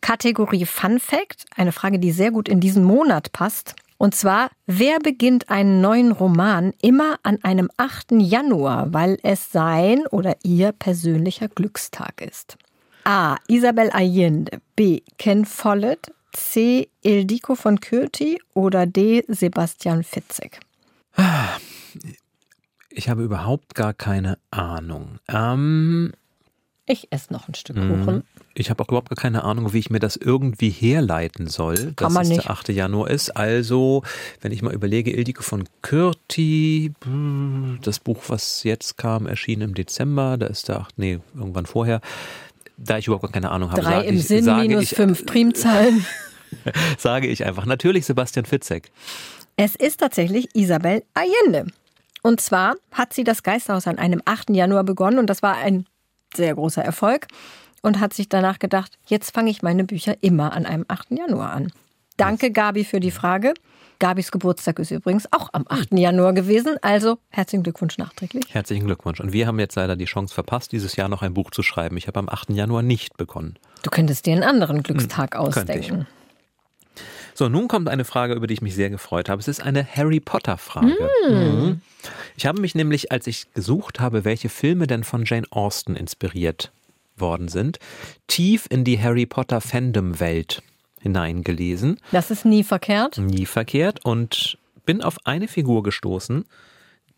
[0.00, 1.44] Kategorie Fun Fact.
[1.54, 3.76] Eine Frage, die sehr gut in diesen Monat passt.
[4.00, 8.12] Und zwar, wer beginnt einen neuen Roman immer an einem 8.
[8.12, 12.56] Januar, weil es sein oder ihr persönlicher Glückstag ist?
[13.04, 13.36] A.
[13.46, 14.62] Isabel Allende.
[14.74, 15.02] B.
[15.18, 16.14] Ken Follett.
[16.32, 16.88] C.
[17.02, 18.40] Ildiko von Kürti.
[18.54, 19.22] Oder D.
[19.28, 20.60] Sebastian Fitzek.
[22.88, 25.18] Ich habe überhaupt gar keine Ahnung.
[25.28, 26.12] Ähm,
[26.86, 28.04] Ich esse noch ein Stück Mhm.
[28.04, 28.22] Kuchen.
[28.60, 32.12] Ich habe auch überhaupt gar keine Ahnung, wie ich mir das irgendwie herleiten soll, dass
[32.12, 32.44] man es nicht.
[32.44, 32.68] der 8.
[32.68, 33.30] Januar ist.
[33.30, 34.02] Also,
[34.40, 39.74] wenn ich mal überlege, Ildiko von Kürti, hm, das Buch, was jetzt kam, erschien im
[39.74, 40.98] Dezember, da ist der 8.
[40.98, 42.00] Nee, irgendwann vorher.
[42.76, 44.90] Da ich überhaupt gar keine Ahnung habe, Drei sage im ich, Sinn, sage minus ich,
[44.90, 46.06] fünf Primzahlen.
[46.98, 47.66] sage ich einfach.
[47.66, 48.90] Natürlich Sebastian Fitzek.
[49.56, 51.70] Es ist tatsächlich Isabel Allende.
[52.22, 54.50] Und zwar hat sie das Geisterhaus an einem 8.
[54.50, 55.86] Januar begonnen und das war ein
[56.34, 57.26] sehr großer Erfolg
[57.82, 61.10] und hat sich danach gedacht, jetzt fange ich meine Bücher immer an einem 8.
[61.12, 61.72] Januar an.
[62.16, 63.54] Danke Gabi für die Frage.
[63.98, 65.92] Gabis Geburtstag ist übrigens auch am 8.
[65.92, 68.44] Januar gewesen, also herzlichen Glückwunsch nachträglich.
[68.48, 69.20] Herzlichen Glückwunsch.
[69.20, 71.98] Und wir haben jetzt leider die Chance verpasst, dieses Jahr noch ein Buch zu schreiben.
[71.98, 72.50] Ich habe am 8.
[72.50, 73.58] Januar nicht begonnen.
[73.82, 76.06] Du könntest dir einen anderen Glückstag Hm, ausdenken.
[77.34, 79.40] So, nun kommt eine Frage, über die ich mich sehr gefreut habe.
[79.40, 80.96] Es ist eine Harry Potter-Frage.
[81.28, 81.80] Mhm.
[82.36, 86.72] Ich habe mich nämlich, als ich gesucht habe, welche Filme denn von Jane Austen inspiriert
[87.20, 87.78] worden sind,
[88.26, 90.62] tief in die Harry Potter Fandom-Welt
[91.00, 91.98] hineingelesen.
[92.12, 93.18] Das ist nie verkehrt.
[93.18, 94.04] Nie verkehrt.
[94.04, 96.44] Und bin auf eine Figur gestoßen,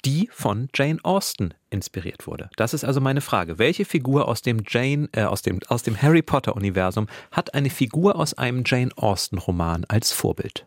[0.05, 2.51] die von Jane Austen inspiriert wurde.
[2.57, 3.59] Das ist also meine Frage.
[3.59, 7.71] Welche Figur aus dem Jane, äh, aus dem, aus dem Harry Potter Universum hat eine
[7.71, 10.67] Figur aus einem Jane Austen Roman als Vorbild?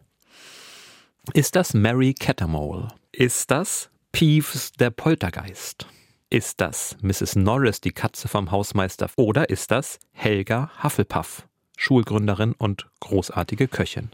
[1.34, 2.90] Ist das Mary Cattermole?
[3.12, 5.88] Ist das Peeves der Poltergeist?
[6.36, 7.38] Ist das Mrs.
[7.38, 9.10] Norris, die Katze vom Hausmeister?
[9.16, 14.10] Oder ist das Helga Hufflepuff, Schulgründerin und großartige Köchin?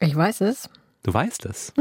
[0.00, 0.70] Ich weiß es.
[1.02, 1.74] Du weißt es.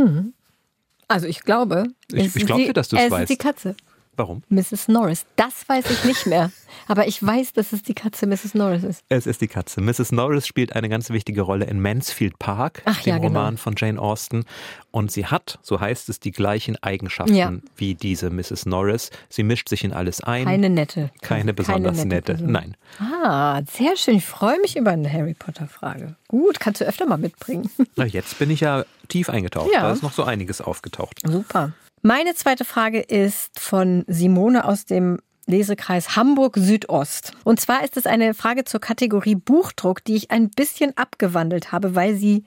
[1.08, 3.30] Also ich glaube, Ich- es ich ist glaub die- dir, dass du's es ist weißt.
[3.32, 3.78] die Katze.
[4.22, 4.44] Warum?
[4.50, 4.88] Mrs.
[4.88, 5.26] Norris.
[5.36, 6.52] Das weiß ich nicht mehr.
[6.88, 8.54] Aber ich weiß, dass es die Katze Mrs.
[8.54, 9.04] Norris ist.
[9.10, 9.82] Es ist die Katze.
[9.82, 10.12] Mrs.
[10.12, 13.40] Norris spielt eine ganz wichtige Rolle in Mansfield Park, Ach dem ja, genau.
[13.40, 14.46] Roman von Jane Austen.
[14.92, 17.52] Und sie hat, so heißt es, die gleichen Eigenschaften Ja.
[17.78, 18.68] wie diese Mrs.
[18.68, 19.10] Norris.
[19.28, 20.46] Sie mischt sich in alles ein.
[20.46, 21.10] Keine nette.
[21.22, 22.34] Keine besonders nette.
[22.36, 22.52] Person.
[22.52, 22.78] Nein.
[23.00, 24.18] Ah, sehr schön.
[24.18, 26.16] Ich freue mich über eine Harry Potter Frage.
[26.28, 27.72] Gut, kannst du öfter mal mitbringen.
[27.96, 29.72] Na, jetzt bin ich ja tief eingetaucht.
[29.74, 29.82] Ja.
[29.82, 31.22] Da ist noch so einiges aufgetaucht.
[31.26, 31.74] Super.
[32.04, 37.34] Meine zweite Frage ist von Simone aus dem Lesekreis Hamburg Südost.
[37.44, 41.94] Und zwar ist es eine Frage zur Kategorie Buchdruck, die ich ein bisschen abgewandelt habe,
[41.94, 42.44] weil sie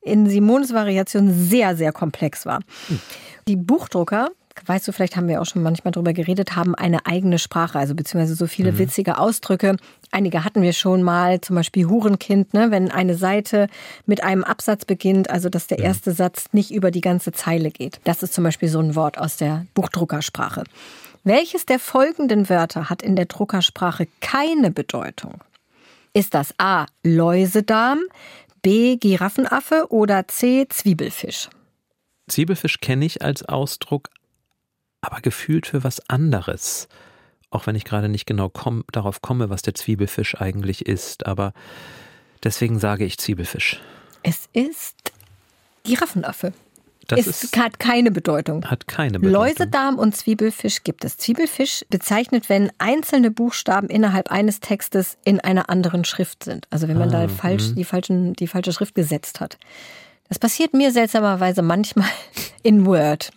[0.00, 2.60] in Simones Variation sehr, sehr komplex war.
[3.46, 4.30] Die Buchdrucker,
[4.64, 7.94] weißt du, vielleicht haben wir auch schon manchmal drüber geredet, haben eine eigene Sprache, also
[7.94, 9.76] beziehungsweise so viele witzige Ausdrücke.
[10.16, 13.68] Einige hatten wir schon mal, zum Beispiel Hurenkind, ne, wenn eine Seite
[14.06, 18.00] mit einem Absatz beginnt, also dass der erste Satz nicht über die ganze Zeile geht.
[18.04, 20.64] Das ist zum Beispiel so ein Wort aus der Buchdruckersprache.
[21.22, 25.42] Welches der folgenden Wörter hat in der Druckersprache keine Bedeutung?
[26.14, 26.86] Ist das A.
[27.02, 28.00] Läusedarm,
[28.62, 28.96] B.
[28.96, 30.66] Giraffenaffe oder C.
[30.66, 31.50] Zwiebelfisch?
[32.26, 34.08] Zwiebelfisch kenne ich als Ausdruck,
[35.02, 36.88] aber gefühlt für was anderes.
[37.50, 41.26] Auch wenn ich gerade nicht genau komm, darauf komme, was der Zwiebelfisch eigentlich ist.
[41.26, 41.52] Aber
[42.42, 43.80] deswegen sage ich Zwiebelfisch.
[44.22, 45.12] Es ist
[45.84, 46.52] Giraffenaffe.
[47.08, 48.64] Das es ist, hat keine Bedeutung.
[48.64, 49.32] hat keine Bedeutung.
[49.32, 51.16] Läusedarm und Zwiebelfisch gibt es.
[51.16, 56.66] Zwiebelfisch bezeichnet, wenn einzelne Buchstaben innerhalb eines Textes in einer anderen Schrift sind.
[56.70, 57.74] Also wenn man Ah, da falsch, mhm.
[57.76, 59.56] die, falschen, die falsche Schrift gesetzt hat.
[60.28, 62.08] Das passiert mir seltsamerweise manchmal
[62.64, 63.30] in Word.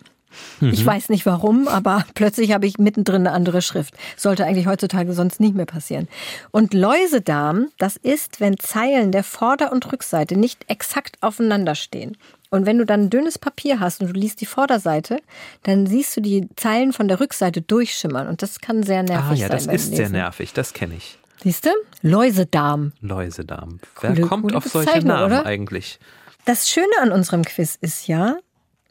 [0.60, 0.70] Mhm.
[0.72, 3.94] Ich weiß nicht warum, aber plötzlich habe ich mittendrin eine andere Schrift.
[4.16, 6.08] Sollte eigentlich heutzutage sonst nicht mehr passieren.
[6.50, 12.16] Und Läusedarm, das ist, wenn Zeilen der Vorder- und Rückseite nicht exakt aufeinander stehen.
[12.52, 15.18] Und wenn du dann dünnes Papier hast und du liest die Vorderseite,
[15.62, 18.26] dann siehst du die Zeilen von der Rückseite durchschimmern.
[18.26, 19.36] Und das kann sehr nervig Ah sein.
[19.38, 21.16] ja, das ist sehr nervig, das kenne ich.
[21.42, 21.70] Siehst du?
[22.02, 22.92] Läusedarm.
[23.00, 23.78] Läusedarm.
[23.94, 25.46] Coole- Wer kommt auf solche Namen oder?
[25.46, 25.98] eigentlich?
[26.44, 28.36] Das Schöne an unserem Quiz ist ja,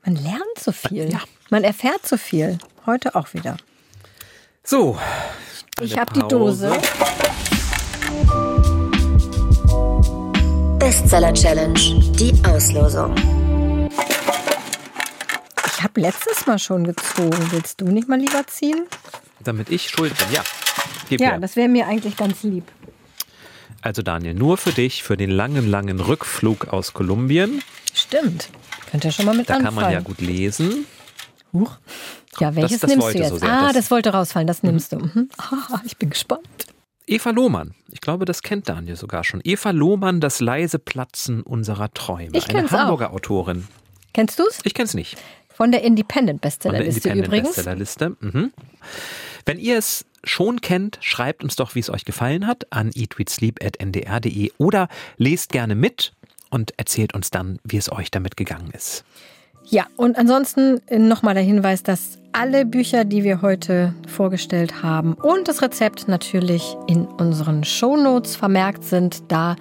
[0.09, 1.11] man lernt so viel.
[1.11, 1.19] Ja.
[1.51, 2.57] Man erfährt so viel.
[2.87, 3.57] Heute auch wieder.
[4.63, 4.97] So.
[5.81, 6.21] Ich habe die.
[6.27, 6.71] Dose.
[10.79, 11.79] Bestseller Challenge.
[12.19, 13.13] Die Auslosung.
[15.67, 17.51] Ich habe letztes Mal schon gezogen.
[17.51, 18.87] Willst du nicht mal lieber ziehen?
[19.41, 20.27] Damit ich schuld bin.
[20.33, 20.43] Ja.
[21.07, 21.39] Gib Ja, her.
[21.39, 22.63] das wäre mir eigentlich ganz lieb.
[23.83, 27.61] Also Daniel, nur für dich, für den langen, langen Rückflug aus Kolumbien.
[27.93, 28.49] Stimmt.
[28.91, 29.75] Könnt ihr schon mal mit Da anfangen.
[29.75, 30.85] kann man ja gut lesen.
[31.53, 31.77] Huch.
[32.39, 33.39] Ja, welches das nimmst wollte du so jetzt?
[33.41, 34.47] sehr, ah, das- das, wollte rausfallen.
[34.47, 34.99] Das nimmst du.
[34.99, 35.29] Mhm.
[35.37, 36.47] Ah, ich bin gespannt.
[37.07, 37.73] Eva Lohmann.
[37.91, 39.41] Ich glaube, das kennt Daniel sogar schon.
[39.43, 42.29] Eva Lohmann, das leise Platzen unserer Träume.
[42.37, 42.77] Ich Eine kenn's auch.
[42.79, 43.67] Hamburger Autorin.
[44.13, 44.59] Kennst du's?
[44.63, 45.17] Ich kenn's nicht.
[45.51, 47.55] Von der Independent Von der Bestsellerliste Independent übrigens.
[47.55, 48.15] Bestsellerliste.
[48.19, 48.51] Mhm.
[49.45, 54.51] Wenn ihr es schon kennt, schreibt uns doch, wie es euch gefallen hat, an eatreadsleep.ndr.de
[54.57, 54.87] oder
[55.17, 56.13] lest gerne mit
[56.49, 59.03] und erzählt uns dann, wie es euch damit gegangen ist.
[59.65, 65.47] Ja, und ansonsten nochmal der Hinweis, dass alle Bücher, die wir heute vorgestellt haben und
[65.47, 69.31] das Rezept natürlich in unseren Shownotes vermerkt sind.
[69.31, 69.55] Da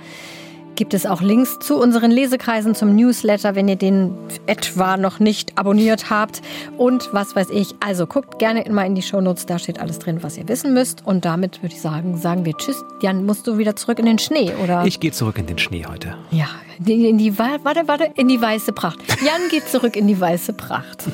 [0.79, 4.13] gibt es auch Links zu unseren Lesekreisen, zum Newsletter, wenn ihr den
[4.47, 6.41] etwa noch nicht abonniert habt.
[6.77, 7.75] Und was weiß ich.
[7.81, 11.05] Also guckt gerne mal in die Shownotes, da steht alles drin, was ihr wissen müsst.
[11.05, 12.85] Und damit würde ich sagen, sagen wir Tschüss.
[13.03, 14.85] Jan, musst du wieder zurück in den Schnee, oder?
[14.87, 16.15] Ich gehe zurück in den Schnee heute.
[16.31, 16.47] Ja,
[16.87, 19.01] in in die, Wa- warte, warte, in die weiße Pracht.
[19.21, 21.05] Jan geht zurück in die weiße Pracht.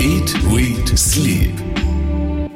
[0.00, 1.52] Eat, Read, Sleep.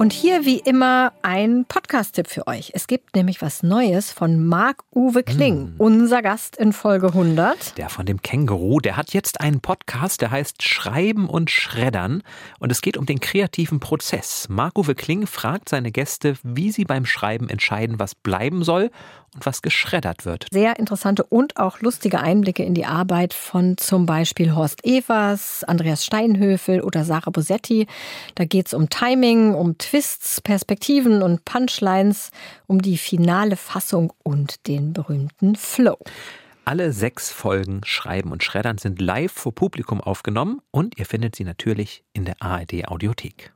[0.01, 2.71] Und hier wie immer ein Podcast-Tipp für euch.
[2.73, 7.77] Es gibt nämlich was Neues von Marc-Uwe Kling, unser Gast in Folge 100.
[7.77, 12.23] Der von dem Känguru, der hat jetzt einen Podcast, der heißt Schreiben und Schreddern.
[12.61, 14.49] Und es geht um den kreativen Prozess.
[14.49, 18.91] Marco Kling fragt seine Gäste, wie sie beim Schreiben entscheiden, was bleiben soll
[19.35, 20.47] und was geschreddert wird.
[20.51, 26.05] Sehr interessante und auch lustige Einblicke in die Arbeit von zum Beispiel Horst Evers, Andreas
[26.05, 27.87] Steinhöfel oder Sarah Bosetti.
[28.35, 32.31] Da geht es um Timing, um Twists, Perspektiven und Punchlines,
[32.66, 35.99] um die finale Fassung und den berühmten Flow.
[36.64, 41.45] Alle sechs Folgen Schreiben und Schreddern sind live vor Publikum aufgenommen und ihr findet sie
[41.45, 43.53] natürlich in der ARD Audiothek.